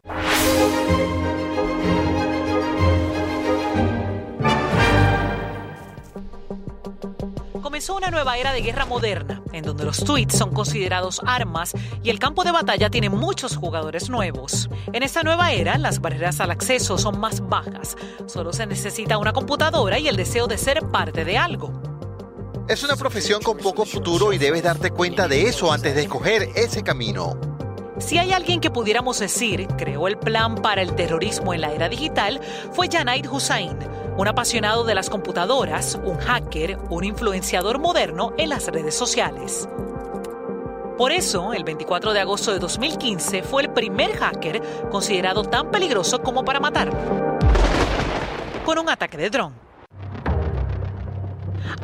Una 7.91 8.11
nueva 8.11 8.39
era 8.39 8.53
de 8.53 8.63
guerra 8.63 8.87
moderna, 8.87 9.43
en 9.53 9.65
donde 9.65 9.85
los 9.85 10.05
tweets 10.05 10.39
son 10.39 10.53
considerados 10.53 11.21
armas 11.27 11.73
y 12.03 12.11
el 12.11 12.19
campo 12.19 12.45
de 12.45 12.53
batalla 12.53 12.91
tiene 12.91 13.11
muchos 13.11 13.57
jugadores 13.57 14.09
nuevos. 14.09 14.69
En 14.93 15.03
esta 15.03 15.23
nueva 15.23 15.53
era, 15.53 15.77
las 15.79 16.01
barreras 16.01 16.41
al 16.41 16.51
acceso 16.51 16.99
son 16.99 17.19
más 17.19 17.47
bajas. 17.49 17.97
Solo 18.27 18.53
se 18.53 18.67
necesita 18.67 19.19
una 19.19 19.33
computadora 19.33 19.99
y 19.99 20.09
el 20.09 20.17
deseo 20.17 20.47
de 20.47 20.59
ser 20.59 20.89
parte 20.89 21.25
de 21.25 21.37
algo. 21.39 21.73
Es 22.69 22.83
una 22.83 22.97
profesión 22.97 23.43
con 23.43 23.59
poco 23.59 23.85
futuro 23.85 24.33
y 24.33 24.39
debes 24.39 24.63
darte 24.63 24.91
cuenta 24.91 25.29
de 25.29 25.49
eso 25.49 25.71
antes 25.73 25.95
de 25.95 26.03
escoger 26.03 26.49
ese 26.55 26.83
camino. 26.83 27.39
Si 27.99 28.19
hay 28.19 28.33
alguien 28.33 28.61
que 28.61 28.71
pudiéramos 28.71 29.21
decir 29.21 29.69
creó 29.79 30.09
el 30.09 30.19
plan 30.19 30.57
para 30.57 30.83
el 30.83 30.95
terrorismo 30.97 31.55
en 31.55 31.61
la 31.61 31.73
era 31.73 31.89
digital, 31.89 32.41
fue 32.73 32.89
Janaid 32.91 33.31
Hussain, 33.31 33.79
un 34.17 34.29
apasionado 34.29 34.85
de 34.85 34.95
las 34.95 35.11
computadoras, 35.11 35.99
un 36.05 36.19
hacker, 36.19 36.79
un 36.89 37.05
influenciador 37.05 37.79
moderno 37.79 38.33
en 38.39 38.49
las 38.49 38.69
redes 38.69 38.95
sociales. 38.95 39.69
Por 40.97 41.11
eso, 41.11 41.53
el 41.53 41.65
24 41.65 42.13
de 42.13 42.21
agosto 42.21 42.53
de 42.53 42.61
2015 42.61 43.43
fue 43.43 43.63
el 43.63 43.71
primer 43.71 44.13
hacker 44.17 44.63
considerado 44.91 45.43
tan 45.43 45.71
peligroso 45.73 46.23
como 46.23 46.45
para 46.45 46.61
matar, 46.61 46.91
con 48.65 48.79
un 48.79 48.89
ataque 48.89 49.17
de 49.17 49.31
dron. 49.31 49.53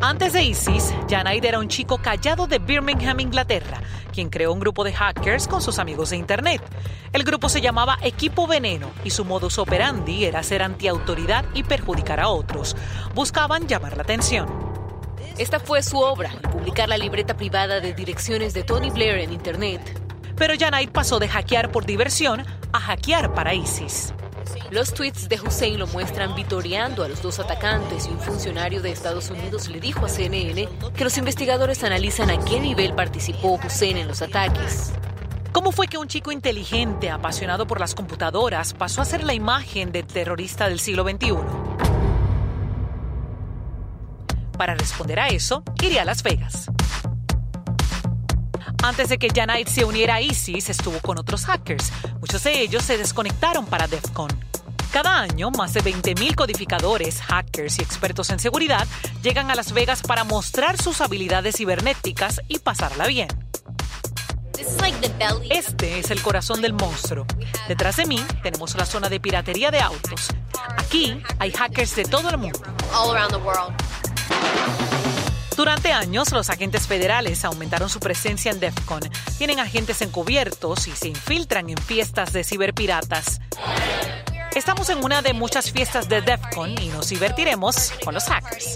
Antes 0.00 0.32
de 0.32 0.42
ISIS, 0.42 0.94
Janaid 1.08 1.44
era 1.44 1.58
un 1.58 1.68
chico 1.68 1.98
callado 1.98 2.46
de 2.46 2.58
Birmingham, 2.58 3.20
Inglaterra, 3.20 3.80
quien 4.12 4.30
creó 4.30 4.52
un 4.52 4.60
grupo 4.60 4.84
de 4.84 4.92
hackers 4.92 5.46
con 5.46 5.60
sus 5.60 5.78
amigos 5.78 6.10
de 6.10 6.16
Internet. 6.16 6.62
El 7.12 7.24
grupo 7.24 7.48
se 7.48 7.60
llamaba 7.60 7.98
Equipo 8.02 8.46
Veneno 8.46 8.90
y 9.04 9.10
su 9.10 9.24
modus 9.24 9.58
operandi 9.58 10.24
era 10.24 10.42
ser 10.42 10.62
antiautoridad 10.62 11.44
y 11.54 11.64
perjudicar 11.64 12.20
a 12.20 12.28
otros. 12.28 12.76
Buscaban 13.14 13.66
llamar 13.66 13.96
la 13.96 14.02
atención. 14.02 14.48
Esta 15.38 15.60
fue 15.60 15.82
su 15.82 15.98
obra, 15.98 16.30
publicar 16.52 16.88
la 16.88 16.98
libreta 16.98 17.36
privada 17.36 17.80
de 17.80 17.94
direcciones 17.94 18.52
de 18.54 18.62
Tony 18.62 18.90
Blair 18.90 19.18
en 19.18 19.32
Internet. 19.32 19.80
Pero 20.36 20.54
Janaid 20.58 20.90
pasó 20.90 21.18
de 21.18 21.28
hackear 21.28 21.70
por 21.70 21.84
diversión 21.84 22.44
a 22.72 22.80
hackear 22.80 23.34
para 23.34 23.54
ISIS. 23.54 24.12
Los 24.70 24.94
tweets 24.94 25.28
de 25.28 25.40
Hussein 25.40 25.78
lo 25.78 25.86
muestran 25.86 26.34
vitoreando 26.34 27.04
a 27.04 27.08
los 27.08 27.22
dos 27.22 27.38
atacantes 27.38 28.06
y 28.06 28.10
un 28.10 28.20
funcionario 28.20 28.80
de 28.82 28.90
Estados 28.92 29.30
Unidos 29.30 29.68
le 29.68 29.80
dijo 29.80 30.06
a 30.06 30.08
CNN 30.08 30.68
que 30.94 31.04
los 31.04 31.18
investigadores 31.18 31.82
analizan 31.84 32.30
a 32.30 32.38
qué 32.44 32.60
nivel 32.60 32.94
participó 32.94 33.58
Hussein 33.64 33.96
en 33.96 34.08
los 34.08 34.22
ataques. 34.22 34.92
¿Cómo 35.52 35.72
fue 35.72 35.88
que 35.88 35.98
un 35.98 36.06
chico 36.06 36.30
inteligente, 36.30 37.10
apasionado 37.10 37.66
por 37.66 37.80
las 37.80 37.94
computadoras, 37.94 38.72
pasó 38.72 39.02
a 39.02 39.04
ser 39.04 39.24
la 39.24 39.34
imagen 39.34 39.90
de 39.90 40.04
terrorista 40.04 40.68
del 40.68 40.78
siglo 40.78 41.02
XXI? 41.02 41.34
Para 44.56 44.74
responder 44.74 45.18
a 45.18 45.28
eso, 45.28 45.64
iría 45.82 46.02
a 46.02 46.04
Las 46.04 46.22
Vegas. 46.22 46.70
Antes 48.82 49.10
de 49.10 49.18
que 49.18 49.28
Janite 49.28 49.70
se 49.70 49.84
uniera 49.84 50.14
a 50.16 50.20
ISIS, 50.20 50.70
estuvo 50.70 51.00
con 51.00 51.18
otros 51.18 51.44
hackers. 51.44 51.92
Muchos 52.20 52.42
de 52.44 52.60
ellos 52.60 52.82
se 52.82 52.96
desconectaron 52.96 53.66
para 53.66 53.86
DEFCON. 53.86 54.30
Cada 54.90 55.20
año, 55.20 55.50
más 55.50 55.74
de 55.74 55.82
20.000 55.84 56.34
codificadores, 56.34 57.20
hackers 57.20 57.78
y 57.78 57.82
expertos 57.82 58.30
en 58.30 58.40
seguridad 58.40 58.86
llegan 59.22 59.50
a 59.50 59.54
Las 59.54 59.72
Vegas 59.72 60.02
para 60.02 60.24
mostrar 60.24 60.82
sus 60.82 61.00
habilidades 61.00 61.56
cibernéticas 61.56 62.40
y 62.48 62.58
pasarla 62.58 63.06
bien. 63.06 63.28
Este 65.50 65.98
es 65.98 66.10
el 66.10 66.20
corazón 66.22 66.60
del 66.60 66.72
monstruo. 66.72 67.26
Detrás 67.68 67.96
de 67.96 68.06
mí 68.06 68.22
tenemos 68.42 68.74
la 68.76 68.84
zona 68.84 69.08
de 69.08 69.20
piratería 69.20 69.70
de 69.70 69.80
autos. 69.80 70.28
Aquí 70.76 71.22
hay 71.38 71.52
hackers 71.52 71.96
de 71.96 72.04
todo 72.04 72.28
el 72.30 72.38
mundo. 72.38 72.60
Durante 75.60 75.92
años, 75.92 76.32
los 76.32 76.48
agentes 76.48 76.86
federales 76.86 77.44
aumentaron 77.44 77.90
su 77.90 78.00
presencia 78.00 78.50
en 78.50 78.60
DEFCON. 78.60 79.02
Tienen 79.36 79.60
agentes 79.60 80.00
encubiertos 80.00 80.88
y 80.88 80.92
se 80.92 81.08
infiltran 81.08 81.68
en 81.68 81.76
fiestas 81.76 82.32
de 82.32 82.44
ciberpiratas. 82.44 83.42
Estamos 84.54 84.88
en 84.88 85.04
una 85.04 85.20
de 85.20 85.34
muchas 85.34 85.70
fiestas 85.70 86.08
de 86.08 86.22
DEFCON 86.22 86.80
y 86.80 86.88
nos 86.88 87.10
divertiremos 87.10 87.92
con 88.02 88.14
los 88.14 88.24
hackers. 88.24 88.74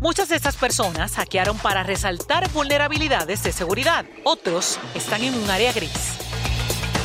Muchas 0.00 0.30
de 0.30 0.36
estas 0.36 0.56
personas 0.56 1.12
hackearon 1.16 1.58
para 1.58 1.82
resaltar 1.82 2.50
vulnerabilidades 2.52 3.42
de 3.42 3.52
seguridad. 3.52 4.06
Otros 4.24 4.78
están 4.94 5.22
en 5.24 5.34
un 5.34 5.50
área 5.50 5.74
gris. 5.74 6.27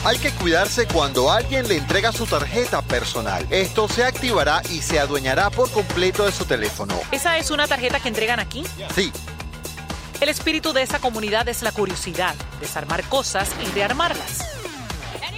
Hay 0.05 0.17
que 0.17 0.31
cuidarse 0.31 0.85
cuando 0.85 1.31
alguien 1.31 1.65
le 1.69 1.77
entrega 1.77 2.11
su 2.11 2.25
tarjeta 2.25 2.81
personal. 2.81 3.47
Esto 3.49 3.87
se 3.87 4.03
activará 4.03 4.61
y 4.69 4.81
se 4.81 4.99
adueñará 4.99 5.49
por 5.49 5.71
completo 5.71 6.25
de 6.25 6.33
su 6.33 6.43
teléfono. 6.43 6.99
¿Esa 7.11 7.37
es 7.37 7.51
una 7.51 7.67
tarjeta 7.67 8.01
que 8.01 8.09
entregan 8.09 8.41
aquí? 8.41 8.65
Sí. 8.93 9.13
El 10.19 10.27
espíritu 10.27 10.73
de 10.73 10.81
esa 10.81 10.99
comunidad 10.99 11.47
es 11.47 11.61
la 11.61 11.71
curiosidad, 11.71 12.35
desarmar 12.59 13.03
cosas 13.05 13.49
y 13.65 13.71
rearmarlas. 13.71 14.45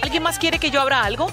¿Alguien 0.02 0.24
más 0.24 0.40
quiere 0.40 0.58
que 0.58 0.72
yo 0.72 0.80
abra 0.80 1.04
algo? 1.04 1.28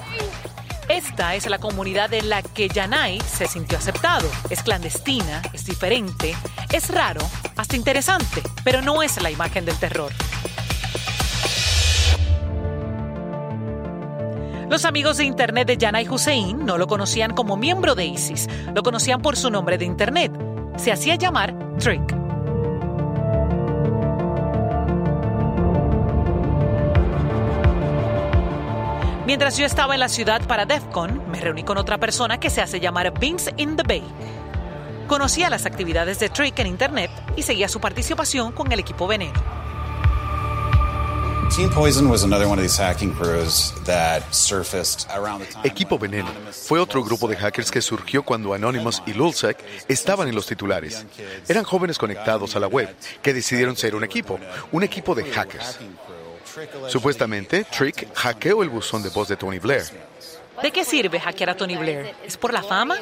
Esta 0.87 1.33
es 1.33 1.47
la 1.47 1.57
comunidad 1.57 2.13
en 2.13 2.29
la 2.29 2.43
que 2.43 2.69
Yanai 2.69 3.19
se 3.21 3.47
sintió 3.47 3.79
aceptado. 3.79 4.29
Es 4.51 4.61
clandestina, 4.61 5.41
es 5.53 5.65
diferente, 5.65 6.35
es 6.71 6.89
raro, 6.89 7.21
hasta 7.55 7.75
interesante, 7.75 8.43
pero 8.63 8.83
no 8.83 9.01
es 9.01 9.19
la 9.23 9.31
imagen 9.31 9.65
del 9.65 9.77
terror. 9.77 10.11
Los 14.73 14.85
amigos 14.85 15.17
de 15.17 15.25
Internet 15.25 15.67
de 15.67 15.77
Yanai 15.77 16.09
Hussein 16.09 16.65
no 16.65 16.79
lo 16.79 16.87
conocían 16.87 17.35
como 17.35 17.55
miembro 17.57 17.93
de 17.93 18.07
ISIS, 18.07 18.49
lo 18.73 18.81
conocían 18.81 19.21
por 19.21 19.35
su 19.37 19.51
nombre 19.51 19.77
de 19.77 19.85
Internet. 19.85 20.31
Se 20.77 20.91
hacía 20.91 21.13
llamar 21.13 21.53
Trick. 21.77 22.01
Mientras 29.27 29.57
yo 29.57 29.67
estaba 29.67 29.93
en 29.93 29.99
la 29.99 30.09
ciudad 30.09 30.41
para 30.47 30.65
DEFCON, 30.65 31.21
me 31.29 31.39
reuní 31.39 31.61
con 31.61 31.77
otra 31.77 31.99
persona 31.99 32.39
que 32.39 32.49
se 32.49 32.61
hace 32.61 32.79
llamar 32.79 33.13
Vince 33.19 33.53
in 33.57 33.75
the 33.75 33.83
Bay. 33.83 34.03
Conocía 35.05 35.51
las 35.51 35.67
actividades 35.67 36.17
de 36.17 36.29
Trick 36.29 36.57
en 36.57 36.65
Internet 36.65 37.11
y 37.35 37.43
seguía 37.43 37.69
su 37.69 37.79
participación 37.79 38.51
con 38.51 38.71
el 38.71 38.79
equipo 38.79 39.05
Veneno. 39.05 39.52
Equipo 45.63 45.99
Veneno 45.99 46.31
fue 46.51 46.79
otro 46.79 47.03
grupo 47.03 47.27
de 47.27 47.35
hackers 47.35 47.69
que 47.69 47.79
surgió 47.79 48.23
cuando 48.23 48.55
Anonymous 48.55 49.03
y 49.05 49.13
Lulzsec 49.13 49.63
estaban 49.87 50.27
en 50.27 50.33
los 50.33 50.47
titulares. 50.47 51.05
Eran 51.47 51.63
jóvenes 51.63 51.99
conectados 51.99 52.55
a 52.55 52.59
la 52.59 52.65
web 52.65 52.95
que 53.21 53.35
decidieron 53.35 53.77
ser 53.77 53.93
un 53.93 54.03
equipo, 54.03 54.39
un 54.71 54.81
equipo 54.81 55.13
de 55.13 55.25
hackers. 55.25 55.77
Supuestamente, 56.87 57.65
Trick 57.65 58.11
hackeó 58.15 58.63
el 58.63 58.69
buzón 58.69 59.03
de 59.03 59.09
voz 59.09 59.27
de 59.27 59.35
Tony 59.35 59.59
Blair. 59.59 59.83
¿De 60.63 60.71
qué 60.71 60.83
sirve 60.83 61.19
hackear 61.19 61.51
a 61.51 61.55
Tony 61.55 61.75
Blair? 61.75 62.15
¿Es 62.25 62.35
por 62.35 62.51
la 62.51 62.63
fama? 62.63 62.97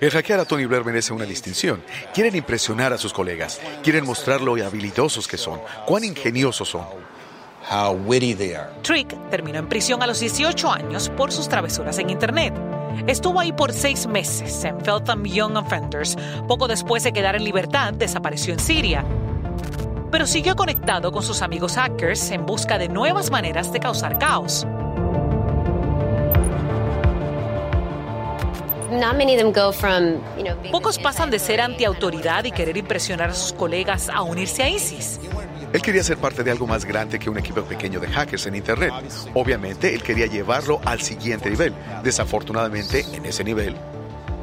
El 0.00 0.10
hackear 0.10 0.40
a 0.40 0.44
Tony 0.44 0.66
Blair 0.66 0.84
merece 0.84 1.14
una 1.14 1.24
distinción. 1.24 1.82
Quieren 2.12 2.36
impresionar 2.36 2.92
a 2.92 2.98
sus 2.98 3.14
colegas. 3.14 3.58
Quieren 3.82 4.04
mostrar 4.04 4.42
lo 4.42 4.52
habilidosos 4.52 5.26
que 5.26 5.38
son, 5.38 5.62
cuán 5.86 6.04
ingeniosos 6.04 6.68
son. 6.68 6.84
Trick 8.82 9.16
terminó 9.30 9.58
en 9.58 9.68
prisión 9.68 10.02
a 10.02 10.06
los 10.06 10.20
18 10.20 10.70
años 10.70 11.08
por 11.10 11.32
sus 11.32 11.48
travesuras 11.48 11.98
en 11.98 12.10
Internet. 12.10 12.54
Estuvo 13.06 13.40
ahí 13.40 13.52
por 13.52 13.72
seis 13.72 14.06
meses 14.06 14.64
en 14.64 14.80
Feltham 14.80 15.24
Young 15.24 15.56
Offenders. 15.56 16.16
Poco 16.46 16.68
después 16.68 17.02
de 17.02 17.12
quedar 17.12 17.36
en 17.36 17.44
libertad, 17.44 17.94
desapareció 17.94 18.52
en 18.52 18.60
Siria 18.60 19.04
pero 20.12 20.26
siguió 20.26 20.54
conectado 20.54 21.10
con 21.10 21.22
sus 21.22 21.40
amigos 21.40 21.74
hackers 21.76 22.30
en 22.30 22.44
busca 22.44 22.76
de 22.78 22.88
nuevas 22.88 23.30
maneras 23.30 23.72
de 23.72 23.80
causar 23.80 24.18
caos. 24.18 24.66
Pocos 30.70 30.98
pasan 30.98 31.30
de 31.30 31.38
ser 31.38 31.62
antiautoridad 31.62 32.44
y 32.44 32.52
querer 32.52 32.76
impresionar 32.76 33.30
a 33.30 33.34
sus 33.34 33.54
colegas 33.54 34.10
a 34.10 34.20
unirse 34.20 34.62
a 34.62 34.68
ISIS. 34.68 35.18
Él 35.72 35.80
quería 35.80 36.02
ser 36.02 36.18
parte 36.18 36.44
de 36.44 36.50
algo 36.50 36.66
más 36.66 36.84
grande 36.84 37.18
que 37.18 37.30
un 37.30 37.38
equipo 37.38 37.62
pequeño 37.62 37.98
de 37.98 38.06
hackers 38.06 38.46
en 38.46 38.56
Internet. 38.56 38.92
Obviamente, 39.34 39.94
él 39.94 40.02
quería 40.02 40.26
llevarlo 40.26 40.80
al 40.84 41.00
siguiente 41.00 41.50
nivel. 41.50 41.74
Desafortunadamente, 42.02 43.06
en 43.12 43.24
ese 43.24 43.42
nivel, 43.42 43.74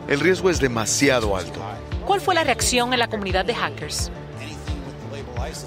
el 0.07 0.19
riesgo 0.19 0.49
es 0.49 0.59
demasiado 0.59 1.37
alto. 1.37 1.61
¿Cuál 2.05 2.19
fue 2.19 2.33
la 2.33 2.43
reacción 2.43 2.93
en 2.93 2.99
la 2.99 3.07
comunidad 3.07 3.45
de 3.45 3.53
hackers? 3.53 4.11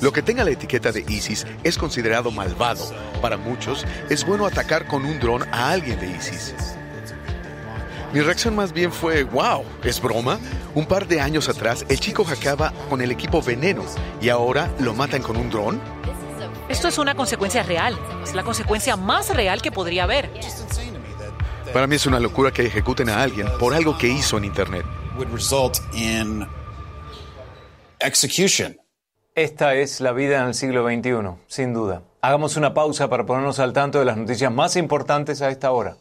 Lo 0.01 0.13
que 0.13 0.23
tenga 0.23 0.45
la 0.45 0.51
etiqueta 0.51 0.91
de 0.93 1.05
ISIS 1.09 1.47
es 1.63 1.79
considerado 1.79 2.31
malvado. 2.31 2.85
Para 3.21 3.37
muchos, 3.37 3.85
es 4.11 4.25
bueno 4.27 4.47
atacar 4.47 4.87
con 4.87 5.05
un 5.05 5.21
dron 5.21 5.43
a 5.53 5.71
alguien 5.71 5.99
de 6.01 6.09
ISIS. 6.09 6.55
Mi 8.13 8.21
reacción 8.21 8.55
más 8.55 8.75
bien 8.75 8.93
fue, 8.93 9.23
wow, 9.25 9.65
¿es 9.83 10.01
broma? 10.01 10.39
Un 10.75 10.85
par 10.85 11.09
de 11.09 11.19
años 11.19 11.49
atrás, 11.49 11.87
el 11.89 11.99
chico 11.99 12.25
hackeaba 12.25 12.71
con 12.91 13.01
el 13.01 13.11
equipo 13.11 13.41
Veneno 13.41 13.85
y 14.21 14.29
ahora 14.29 14.71
lo 14.81 14.93
matan 14.93 15.23
con 15.23 15.39
un 15.39 15.49
dron. 15.49 15.81
Esto 16.69 16.89
es 16.89 16.99
una 16.99 17.15
consecuencia 17.15 17.63
real. 17.63 17.99
Es 18.23 18.35
la 18.35 18.43
consecuencia 18.43 18.97
más 18.97 19.35
real 19.35 19.63
que 19.63 19.73
podría 19.73 20.05
haber. 20.05 20.31
Para 21.73 21.87
mí 21.87 21.97
es 21.97 22.05
una 22.05 22.21
locura 22.21 22.51
que 22.51 22.67
ejecuten 22.67 23.09
a 23.09 23.23
alguien 23.23 23.47
por 23.59 23.73
algo 23.73 23.97
que 23.97 24.09
hizo 24.09 24.37
en 24.37 24.45
Internet. 24.45 24.85
Execution. 27.99 28.77
Esta 29.35 29.75
es 29.75 30.03
la 30.03 30.13
vida 30.13 30.43
en 30.43 30.49
el 30.49 30.55
siglo 30.55 30.87
XXI, 30.87 31.41
sin 31.47 31.73
duda. 31.73 32.03
Hagamos 32.21 32.57
una 32.57 32.75
pausa 32.75 33.09
para 33.09 33.25
ponernos 33.25 33.59
al 33.59 33.73
tanto 33.73 34.01
de 34.01 34.05
las 34.05 34.19
noticias 34.19 34.53
más 34.53 34.77
importantes 34.77 35.41
a 35.41 35.49
esta 35.49 35.71
hora. 35.73 35.97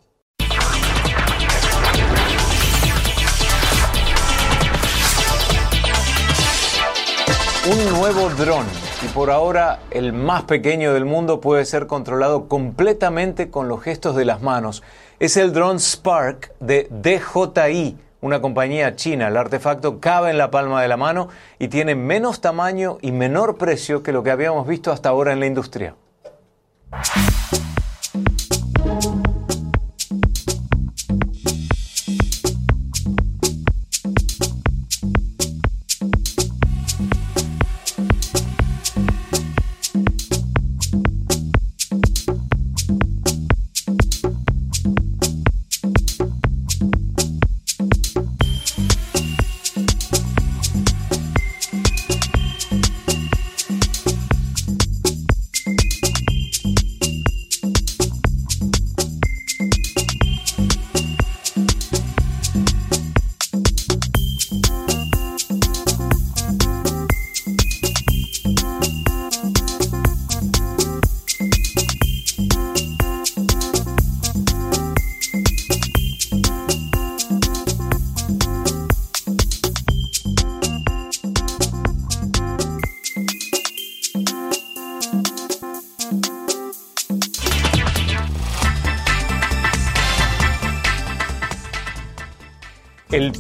Un 7.70 8.00
nuevo 8.00 8.28
dron, 8.32 8.66
y 9.04 9.08
por 9.10 9.30
ahora 9.30 9.82
el 9.92 10.14
más 10.14 10.44
pequeño 10.44 10.94
del 10.94 11.06
mundo, 11.06 11.42
puede 11.42 11.64
ser 11.66 11.86
controlado 11.86 12.48
completamente 12.48 13.52
con 13.52 13.68
los 13.68 13.84
gestos 13.84 14.16
de 14.16 14.26
las 14.26 14.42
manos. 14.42 14.82
Es 15.20 15.38
el 15.38 15.54
dron 15.54 15.80
Spark 15.80 16.54
de 16.60 16.88
DJI 16.90 17.98
una 18.22 18.42
compañía 18.42 18.96
china. 18.96 19.28
El 19.28 19.38
artefacto 19.38 20.00
cabe 20.00 20.32
en 20.32 20.40
la 20.40 20.50
palma 20.50 20.82
de 20.82 20.88
la 20.88 20.98
mano 20.98 21.30
y 21.60 21.68
tiene 21.68 21.94
menos 21.94 22.42
tamaño 22.42 22.98
y 23.02 23.12
menor 23.12 23.58
precio 23.58 24.02
que 24.02 24.12
lo 24.12 24.24
que 24.24 24.32
habíamos 24.32 24.66
visto 24.68 24.92
hasta 24.92 25.10
ahora 25.10 25.34
en 25.34 25.40
la 25.40 25.46
industria. 25.46 25.96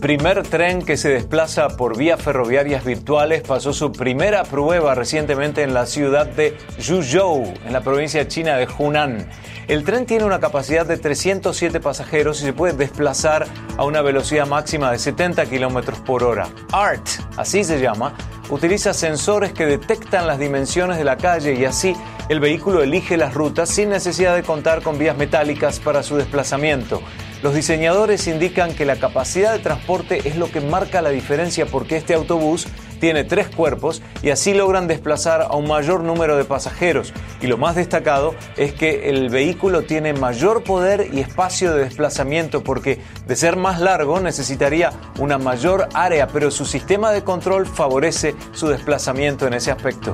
Primer 0.01 0.41
tren 0.41 0.81
que 0.81 0.97
se 0.97 1.09
desplaza 1.09 1.77
por 1.77 1.95
vías 1.95 2.19
ferroviarias 2.19 2.83
virtuales 2.83 3.43
pasó 3.43 3.71
su 3.71 3.91
primera 3.91 4.43
prueba 4.43 4.95
recientemente 4.95 5.61
en 5.61 5.75
la 5.75 5.85
ciudad 5.85 6.25
de 6.25 6.57
Yuzhou, 6.79 7.43
en 7.65 7.71
la 7.71 7.81
provincia 7.81 8.27
china 8.27 8.57
de 8.57 8.67
Hunan. 8.79 9.29
El 9.67 9.83
tren 9.83 10.07
tiene 10.07 10.23
una 10.23 10.39
capacidad 10.39 10.87
de 10.87 10.97
307 10.97 11.79
pasajeros 11.79 12.41
y 12.41 12.45
se 12.45 12.53
puede 12.53 12.73
desplazar 12.73 13.45
a 13.77 13.85
una 13.85 14.01
velocidad 14.01 14.47
máxima 14.47 14.91
de 14.91 14.97
70 14.97 15.45
kilómetros 15.45 15.99
por 15.99 16.23
hora. 16.23 16.49
ART, 16.71 17.07
así 17.37 17.63
se 17.63 17.79
llama, 17.79 18.15
utiliza 18.49 18.95
sensores 18.95 19.53
que 19.53 19.67
detectan 19.67 20.25
las 20.25 20.39
dimensiones 20.39 20.97
de 20.97 21.03
la 21.03 21.17
calle 21.17 21.53
y 21.53 21.63
así 21.65 21.95
el 22.27 22.39
vehículo 22.39 22.81
elige 22.81 23.17
las 23.17 23.35
rutas 23.35 23.69
sin 23.69 23.89
necesidad 23.89 24.35
de 24.35 24.41
contar 24.41 24.81
con 24.81 24.97
vías 24.97 25.15
metálicas 25.15 25.79
para 25.79 26.01
su 26.01 26.17
desplazamiento. 26.17 27.03
Los 27.41 27.55
diseñadores 27.55 28.27
indican 28.27 28.75
que 28.75 28.85
la 28.85 28.97
capacidad 28.97 29.51
de 29.51 29.59
transporte 29.59 30.27
es 30.29 30.35
lo 30.35 30.51
que 30.51 30.61
marca 30.61 31.01
la 31.01 31.09
diferencia 31.09 31.65
porque 31.65 31.97
este 31.97 32.13
autobús 32.13 32.67
tiene 32.99 33.23
tres 33.23 33.47
cuerpos 33.47 34.03
y 34.21 34.29
así 34.29 34.53
logran 34.53 34.87
desplazar 34.87 35.41
a 35.41 35.55
un 35.55 35.67
mayor 35.67 36.03
número 36.03 36.37
de 36.37 36.45
pasajeros. 36.45 37.13
Y 37.41 37.47
lo 37.47 37.57
más 37.57 37.75
destacado 37.75 38.35
es 38.57 38.73
que 38.73 39.09
el 39.09 39.29
vehículo 39.29 39.81
tiene 39.81 40.13
mayor 40.13 40.63
poder 40.63 41.09
y 41.11 41.19
espacio 41.19 41.73
de 41.73 41.85
desplazamiento 41.85 42.63
porque 42.63 43.01
de 43.25 43.35
ser 43.35 43.55
más 43.55 43.79
largo 43.79 44.19
necesitaría 44.19 44.91
una 45.17 45.39
mayor 45.39 45.89
área, 45.95 46.27
pero 46.27 46.51
su 46.51 46.65
sistema 46.65 47.11
de 47.11 47.23
control 47.23 47.65
favorece 47.65 48.35
su 48.51 48.67
desplazamiento 48.67 49.47
en 49.47 49.55
ese 49.55 49.71
aspecto. 49.71 50.13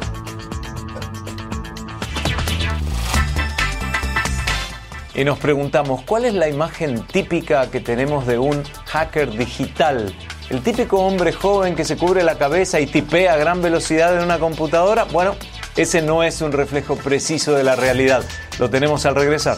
Y 5.18 5.26
nos 5.26 5.40
preguntamos 5.40 6.04
cuál 6.04 6.26
es 6.26 6.36
la 6.36 6.48
imagen 6.48 7.02
típica 7.08 7.72
que 7.72 7.80
tenemos 7.80 8.28
de 8.28 8.38
un 8.38 8.64
hacker 8.86 9.32
digital. 9.32 10.14
El 10.52 10.62
típico 10.62 11.00
hombre 11.00 11.34
joven 11.34 11.76
que 11.76 11.84
se 11.84 11.98
cubre 11.98 12.24
la 12.24 12.38
cabeza 12.38 12.80
y 12.80 12.86
tipea 12.86 13.34
a 13.34 13.38
gran 13.38 13.64
velocidad 13.64 14.16
en 14.16 14.24
una 14.24 14.38
computadora, 14.38 15.06
bueno, 15.06 15.36
ese 15.76 16.04
no 16.04 16.22
es 16.22 16.42
un 16.42 16.52
reflejo 16.52 16.96
preciso 16.96 17.54
de 17.54 17.64
la 17.64 17.76
realidad. 17.76 18.24
Lo 18.60 18.70
tenemos 18.70 19.08
al 19.08 19.16
regresar. 19.16 19.58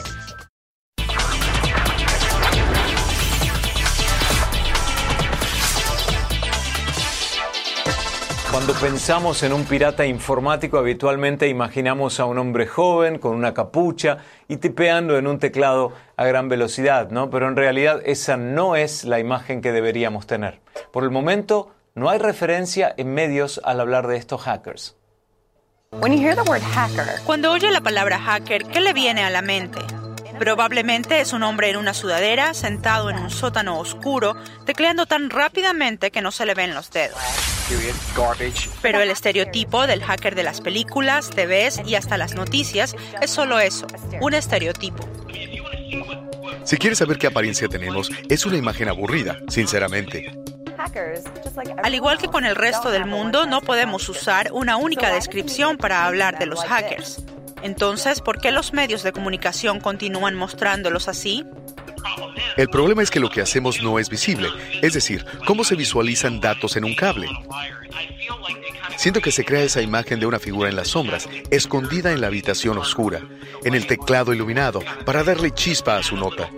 Cuando 8.52 8.74
pensamos 8.74 9.44
en 9.44 9.54
un 9.54 9.64
pirata 9.64 10.06
informático, 10.06 10.78
habitualmente 10.78 11.48
imaginamos 11.48 12.20
a 12.20 12.26
un 12.26 12.40
hombre 12.40 12.66
joven 12.66 13.20
con 13.20 13.36
una 13.36 13.54
capucha 13.54 14.18
y 14.50 14.58
tipeando 14.58 15.18
en 15.18 15.28
un 15.28 15.40
teclado 15.40 15.94
a 16.18 16.26
gran 16.26 16.50
velocidad, 16.50 17.12
¿no? 17.12 17.30
Pero 17.30 17.48
en 17.48 17.56
realidad 17.56 18.02
esa 18.04 18.36
no 18.36 18.76
es 18.76 19.06
la 19.06 19.20
imagen 19.20 19.62
que 19.62 19.72
deberíamos 19.72 20.28
tener. 20.28 20.60
Por 20.92 21.04
el 21.04 21.12
momento, 21.12 21.72
no 21.94 22.10
hay 22.10 22.18
referencia 22.18 22.94
en 22.98 23.14
medios 23.14 23.62
al 23.64 23.80
hablar 23.80 24.08
de 24.08 24.18
estos 24.18 24.42
hackers. 24.42 24.98
Cuando 27.26 27.52
oye 27.52 27.72
la 27.72 27.82
palabra 27.82 28.20
hacker, 28.20 28.66
¿qué 28.66 28.80
le 28.80 28.94
viene 28.94 29.24
a 29.24 29.30
la 29.30 29.42
mente? 29.42 29.80
Probablemente 30.40 31.20
es 31.20 31.34
un 31.34 31.44
hombre 31.44 31.70
en 31.70 31.76
una 31.76 31.94
sudadera, 31.94 32.54
sentado 32.54 33.10
en 33.10 33.18
un 33.18 33.30
sótano 33.30 33.78
oscuro, 33.78 34.38
tecleando 34.66 35.06
tan 35.06 35.30
rápidamente 35.30 36.12
que 36.12 36.22
no 36.22 36.32
se 36.32 36.46
le 36.46 36.54
ven 36.54 36.74
los 36.74 36.90
dedos. 36.92 37.20
Pero 38.82 39.02
el 39.02 39.12
estereotipo 39.12 39.86
del 39.86 40.02
hacker 40.02 40.36
de 40.36 40.44
las 40.44 40.62
películas, 40.62 41.30
TVs 41.30 41.82
y 41.86 41.96
hasta 41.96 42.18
las 42.18 42.36
noticias 42.36 42.96
es 43.22 43.30
solo 43.30 43.60
eso, 43.60 43.86
un 44.22 44.34
estereotipo. 44.34 45.08
Si 46.64 46.78
quieres 46.78 47.00
saber 47.00 47.18
qué 47.18 47.28
apariencia 47.28 47.68
tenemos, 47.68 48.10
es 48.30 48.46
una 48.46 48.56
imagen 48.56 48.88
aburrida, 48.88 49.40
sinceramente. 49.50 50.32
Al 51.84 51.94
igual 51.94 52.18
que 52.18 52.28
con 52.28 52.46
el 52.46 52.56
resto 52.56 52.92
del 52.92 53.06
mundo, 53.06 53.46
no 53.46 53.60
podemos 53.60 54.08
usar 54.08 54.52
una 54.54 54.78
única 54.78 55.14
descripción 55.14 55.78
para 55.78 56.06
hablar 56.06 56.40
de 56.40 56.46
los 56.46 56.64
hackers. 56.64 57.22
Entonces, 57.62 58.22
¿por 58.22 58.40
qué 58.40 58.52
los 58.52 58.74
medios 58.74 59.04
de 59.04 59.12
comunicación 59.12 59.80
continúan 59.80 60.36
mostrándolos 60.36 61.08
así? 61.08 61.46
El 62.58 62.70
problema 62.70 63.04
es 63.04 63.12
que 63.12 63.20
lo 63.20 63.30
que 63.30 63.42
hacemos 63.42 63.82
no 63.82 64.00
es 64.00 64.10
visible, 64.10 64.50
es 64.82 64.94
decir, 64.94 65.26
cómo 65.46 65.64
se 65.64 65.76
visualizan 65.76 66.40
datos 66.40 66.76
en 66.76 66.86
un 66.86 66.96
cable. 66.96 67.28
Siento 68.98 69.22
que 69.22 69.32
se 69.32 69.46
crea 69.46 69.64
esa 69.64 69.82
imagen 69.82 70.20
de 70.20 70.26
una 70.26 70.40
figura 70.40 70.70
en 70.70 70.76
las 70.76 70.90
sombras, 70.90 71.30
escondida 71.52 72.12
en 72.12 72.22
la 72.22 72.28
habitación 72.28 72.78
oscura, 72.78 73.22
en 73.64 73.74
el 73.74 73.88
teclado 73.88 74.34
iluminado, 74.34 74.82
para 75.06 75.24
darle 75.24 75.52
chispa 75.52 75.98
a 75.98 76.04
su 76.04 76.18
nota. 76.18 76.50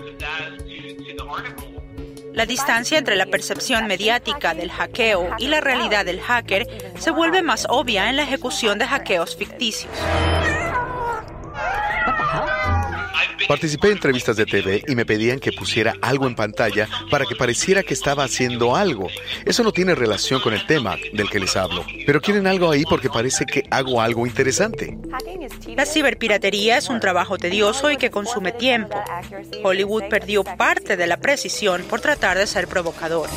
La 2.34 2.46
distancia 2.46 2.98
entre 2.98 3.16
la 3.16 3.26
percepción 3.26 3.88
mediática 3.88 4.54
del 4.54 4.72
hackeo 4.72 5.36
y 5.38 5.48
la 5.48 5.60
realidad 5.60 6.06
del 6.06 6.22
hacker 6.22 6.66
se 6.98 7.12
vuelve 7.12 7.42
más 7.42 7.68
obvia 7.70 8.10
en 8.10 8.16
la 8.16 8.24
ejecución 8.24 8.80
de 8.80 8.88
hackeos 8.88 9.36
ficticios. 9.36 9.92
Participé 13.48 13.88
en 13.88 13.94
entrevistas 13.94 14.36
de 14.36 14.46
TV 14.46 14.84
y 14.88 14.96
me 14.96 15.06
pedían 15.06 15.40
que 15.40 15.52
pusiera 15.52 15.96
algo 16.02 16.28
en 16.28 16.36
pantalla 16.36 16.88
para 17.10 17.26
que 17.26 17.36
pareciera 17.36 17.84
que 17.84 17.94
estaba 17.94 18.24
haciendo 18.24 18.76
algo. 18.76 19.08
Eso 19.46 19.64
no 19.64 19.72
tiene 19.72 19.96
relación 19.96 20.42
con 20.42 20.54
el 20.54 20.66
tema 20.66 20.96
del 21.14 21.30
que 21.30 21.40
les 21.40 21.56
hablo, 21.56 21.86
pero 22.06 22.22
quieren 22.22 22.48
algo 22.48 22.72
ahí 22.72 22.84
porque 22.86 23.10
parece 23.10 23.46
que 23.46 23.64
hago 23.70 24.02
algo 24.02 24.26
interesante. 24.26 24.98
La 25.76 25.86
ciberpiratería 25.86 26.78
es 26.78 26.90
un 26.90 27.00
trabajo 27.00 27.38
tedioso 27.38 27.92
y 27.92 27.98
que 27.98 28.10
consume 28.10 28.52
tiempo. 28.52 29.02
Hollywood 29.64 30.04
perdió 30.10 30.44
parte 30.44 30.98
de 30.98 31.08
la 31.08 31.18
precisión 31.18 31.84
por 31.84 32.02
tratar 32.02 32.38
de 32.38 32.48
ser 32.48 32.68
provocador. 32.68 33.30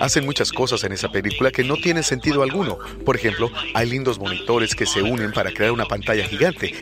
Hacen 0.00 0.24
muchas 0.24 0.50
cosas 0.50 0.82
en 0.84 0.92
esa 0.92 1.10
película 1.10 1.50
que 1.50 1.62
no 1.62 1.76
tienen 1.76 2.02
sentido 2.02 2.42
alguno. 2.42 2.78
Por 3.04 3.16
ejemplo, 3.16 3.50
hay 3.74 3.88
lindos 3.88 4.18
monitores 4.18 4.74
que 4.74 4.86
se 4.86 5.02
unen 5.02 5.32
para 5.32 5.52
crear 5.52 5.72
una 5.72 5.84
pantalla 5.84 6.24
gigante, 6.24 6.74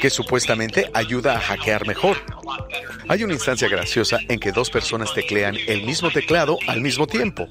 que 0.00 0.10
supuestamente 0.10 0.90
ayuda 0.94 1.36
a 1.36 1.40
hackear 1.40 1.86
mejor. 1.86 2.16
Hay 3.08 3.24
una 3.24 3.34
instancia 3.34 3.68
graciosa 3.68 4.18
en 4.28 4.38
que 4.38 4.52
dos 4.52 4.70
personas 4.70 5.12
teclean 5.12 5.56
el 5.66 5.82
mismo 5.84 6.10
teclado 6.10 6.56
al 6.68 6.80
mismo 6.80 7.06
tiempo. 7.06 7.48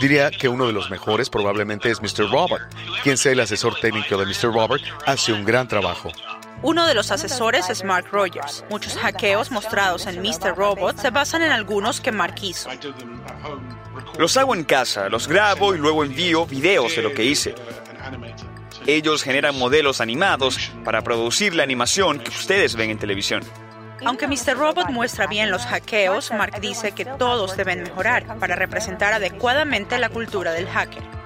Diría 0.00 0.30
que 0.30 0.48
uno 0.48 0.66
de 0.66 0.72
los 0.72 0.90
mejores 0.90 1.30
probablemente 1.30 1.90
es 1.90 2.00
Mr. 2.00 2.30
Robert. 2.30 2.64
Quien 3.02 3.16
sea 3.16 3.32
el 3.32 3.40
asesor 3.40 3.78
técnico 3.80 4.16
de 4.16 4.26
Mr. 4.26 4.52
Robert 4.54 4.82
hace 5.06 5.32
un 5.32 5.44
gran 5.44 5.68
trabajo. 5.68 6.10
Uno 6.62 6.86
de 6.86 6.94
los 6.94 7.10
asesores 7.10 7.68
es 7.70 7.82
Mark 7.82 8.06
Rogers. 8.12 8.64
Muchos 8.70 8.96
hackeos 8.96 9.50
mostrados 9.50 10.06
en 10.06 10.22
Mr. 10.22 10.54
Robot 10.56 10.96
se 10.96 11.10
basan 11.10 11.42
en 11.42 11.50
algunos 11.50 12.00
que 12.00 12.12
Mark 12.12 12.36
hizo. 12.40 12.70
Los 14.16 14.36
hago 14.36 14.54
en 14.54 14.62
casa, 14.62 15.08
los 15.08 15.26
grabo 15.26 15.74
y 15.74 15.78
luego 15.78 16.04
envío 16.04 16.46
videos 16.46 16.94
de 16.94 17.02
lo 17.02 17.12
que 17.12 17.24
hice. 17.24 17.54
Ellos 18.86 19.24
generan 19.24 19.58
modelos 19.58 20.00
animados 20.00 20.70
para 20.84 21.02
producir 21.02 21.54
la 21.54 21.64
animación 21.64 22.20
que 22.20 22.30
ustedes 22.30 22.76
ven 22.76 22.90
en 22.90 22.98
televisión. 22.98 23.42
Aunque 24.04 24.26
Mr. 24.28 24.56
Robot 24.56 24.90
muestra 24.90 25.26
bien 25.26 25.50
los 25.50 25.62
hackeos, 25.62 26.30
Mark 26.32 26.60
dice 26.60 26.92
que 26.92 27.04
todos 27.04 27.56
deben 27.56 27.82
mejorar 27.82 28.38
para 28.38 28.56
representar 28.56 29.12
adecuadamente 29.12 29.98
la 29.98 30.08
cultura 30.08 30.52
del 30.52 30.68
hacker. 30.68 31.21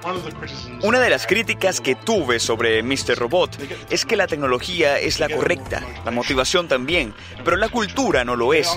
Una 0.83 1.01
de 1.01 1.11
las 1.11 1.27
críticas 1.27 1.81
que 1.81 1.95
tuve 1.95 2.39
sobre 2.39 2.83
Mr. 2.83 3.17
Robot 3.17 3.59
es 3.91 4.05
que 4.05 4.17
la 4.17 4.27
tecnología 4.27 4.99
es 4.99 5.19
la 5.21 5.29
correcta, 5.29 5.83
la 6.05 6.11
motivación 6.11 6.69
también, 6.69 7.15
pero 7.45 7.57
la 7.57 7.69
cultura 7.69 8.25
no 8.25 8.37
lo 8.37 8.55
es. 8.55 8.69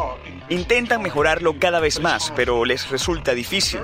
Intentan 0.50 1.04
mejorarlo 1.04 1.60
cada 1.60 1.80
vez 1.80 2.00
más, 2.00 2.34
pero 2.36 2.66
les 2.66 2.90
resulta 2.90 3.36
difícil. 3.36 3.80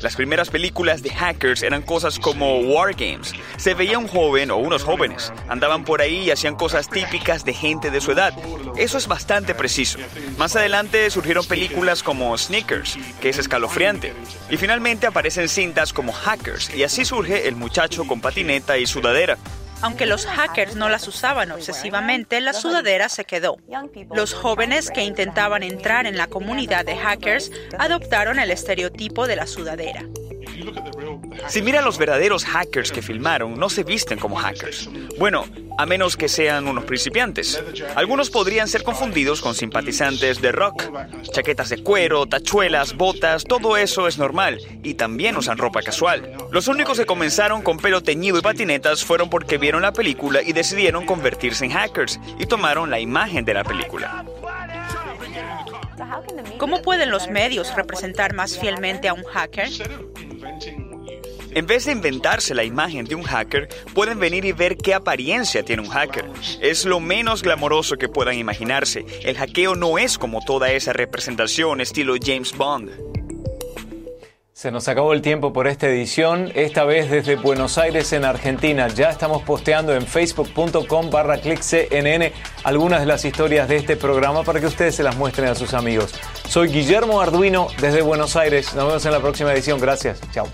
Las 0.00 0.14
primeras 0.14 0.50
películas 0.50 1.02
de 1.02 1.08
hackers 1.08 1.62
eran 1.62 1.80
cosas 1.80 2.18
como 2.18 2.58
Wargames. 2.58 3.32
Se 3.56 3.72
veía 3.72 3.98
un 3.98 4.08
joven 4.08 4.50
o 4.50 4.58
unos 4.58 4.84
jóvenes. 4.84 5.32
Andaban 5.48 5.84
por 5.84 6.02
ahí 6.02 6.24
y 6.24 6.30
hacían 6.30 6.54
cosas 6.54 6.90
típicas 6.90 7.46
de 7.46 7.54
gente 7.54 7.90
de 7.90 8.02
su 8.02 8.12
edad. 8.12 8.34
Eso 8.76 8.98
es 8.98 9.08
bastante 9.08 9.54
preciso. 9.54 9.98
Más 10.36 10.54
adelante 10.54 11.08
surgieron 11.08 11.46
películas 11.46 12.02
como 12.02 12.36
Sneakers, 12.36 12.98
que 13.22 13.30
es 13.30 13.38
escalofriante. 13.38 14.12
Y 14.50 14.58
finalmente 14.58 15.06
aparecen 15.06 15.48
cintas 15.48 15.94
como 15.94 16.12
Hackers, 16.12 16.71
y 16.74 16.82
así 16.82 17.04
surge 17.04 17.48
el 17.48 17.56
muchacho 17.56 18.06
con 18.06 18.20
patineta 18.20 18.78
y 18.78 18.86
sudadera. 18.86 19.38
Aunque 19.82 20.06
los 20.06 20.26
hackers 20.26 20.76
no 20.76 20.88
las 20.88 21.08
usaban 21.08 21.50
obsesivamente, 21.50 22.40
la 22.40 22.52
sudadera 22.52 23.08
se 23.08 23.24
quedó. 23.24 23.56
Los 24.14 24.32
jóvenes 24.32 24.90
que 24.90 25.02
intentaban 25.02 25.64
entrar 25.64 26.06
en 26.06 26.16
la 26.16 26.28
comunidad 26.28 26.84
de 26.84 26.96
hackers 26.96 27.50
adoptaron 27.78 28.38
el 28.38 28.52
estereotipo 28.52 29.26
de 29.26 29.36
la 29.36 29.48
sudadera. 29.48 30.04
Si 31.48 31.62
mira 31.62 31.82
los 31.82 31.98
verdaderos 31.98 32.44
hackers 32.44 32.92
que 32.92 33.02
filmaron, 33.02 33.54
no 33.58 33.68
se 33.68 33.84
visten 33.84 34.18
como 34.18 34.36
hackers. 34.36 34.88
Bueno, 35.18 35.44
a 35.78 35.86
menos 35.86 36.16
que 36.16 36.28
sean 36.28 36.68
unos 36.68 36.84
principiantes. 36.84 37.62
Algunos 37.94 38.30
podrían 38.30 38.68
ser 38.68 38.82
confundidos 38.82 39.40
con 39.40 39.54
simpatizantes 39.54 40.40
de 40.40 40.52
rock. 40.52 40.90
Chaquetas 41.32 41.70
de 41.70 41.82
cuero, 41.82 42.26
tachuelas, 42.26 42.96
botas, 42.96 43.44
todo 43.44 43.76
eso 43.76 44.06
es 44.08 44.18
normal. 44.18 44.58
Y 44.82 44.94
también 44.94 45.36
usan 45.36 45.58
ropa 45.58 45.82
casual. 45.82 46.34
Los 46.50 46.68
únicos 46.68 46.98
que 46.98 47.06
comenzaron 47.06 47.62
con 47.62 47.78
pelo 47.78 48.02
teñido 48.02 48.38
y 48.38 48.42
patinetas 48.42 49.04
fueron 49.04 49.30
porque 49.30 49.58
vieron 49.58 49.82
la 49.82 49.92
película 49.92 50.42
y 50.42 50.52
decidieron 50.52 51.06
convertirse 51.06 51.64
en 51.64 51.72
hackers 51.72 52.20
y 52.38 52.46
tomaron 52.46 52.90
la 52.90 53.00
imagen 53.00 53.44
de 53.44 53.54
la 53.54 53.64
película. 53.64 54.24
¿Cómo 56.58 56.82
pueden 56.82 57.10
los 57.10 57.28
medios 57.28 57.74
representar 57.74 58.34
más 58.34 58.58
fielmente 58.58 59.08
a 59.08 59.14
un 59.14 59.24
hacker? 59.24 59.70
En 61.54 61.66
vez 61.66 61.84
de 61.84 61.92
inventarse 61.92 62.54
la 62.54 62.64
imagen 62.64 63.04
de 63.04 63.14
un 63.14 63.24
hacker, 63.24 63.68
pueden 63.94 64.18
venir 64.18 64.44
y 64.46 64.52
ver 64.52 64.78
qué 64.78 64.94
apariencia 64.94 65.62
tiene 65.62 65.82
un 65.82 65.88
hacker. 65.88 66.24
Es 66.60 66.86
lo 66.86 66.98
menos 66.98 67.42
glamoroso 67.42 67.96
que 67.96 68.08
puedan 68.08 68.36
imaginarse. 68.36 69.04
El 69.22 69.36
hackeo 69.36 69.74
no 69.74 69.98
es 69.98 70.16
como 70.16 70.40
toda 70.40 70.72
esa 70.72 70.94
representación 70.94 71.82
estilo 71.82 72.14
James 72.22 72.56
Bond. 72.56 72.90
Se 74.54 74.70
nos 74.70 74.86
acabó 74.86 75.12
el 75.12 75.22
tiempo 75.22 75.52
por 75.52 75.66
esta 75.66 75.88
edición, 75.88 76.52
esta 76.54 76.84
vez 76.84 77.10
desde 77.10 77.36
Buenos 77.36 77.78
Aires 77.78 78.12
en 78.12 78.24
Argentina. 78.24 78.88
Ya 78.88 79.10
estamos 79.10 79.42
posteando 79.42 79.94
en 79.94 80.06
facebook.com 80.06 81.10
barra 81.10 81.38
cnn 81.38 82.32
algunas 82.62 83.00
de 83.00 83.06
las 83.06 83.24
historias 83.24 83.68
de 83.68 83.76
este 83.76 83.96
programa 83.96 84.42
para 84.42 84.60
que 84.60 84.66
ustedes 84.66 84.94
se 84.94 85.02
las 85.02 85.16
muestren 85.16 85.48
a 85.48 85.54
sus 85.54 85.74
amigos. 85.74 86.14
Soy 86.48 86.68
Guillermo 86.68 87.20
Arduino 87.20 87.68
desde 87.80 88.02
Buenos 88.02 88.36
Aires. 88.36 88.74
Nos 88.74 88.86
vemos 88.86 89.04
en 89.04 89.12
la 89.12 89.20
próxima 89.20 89.52
edición. 89.52 89.80
Gracias. 89.80 90.20
Chao. 90.32 90.46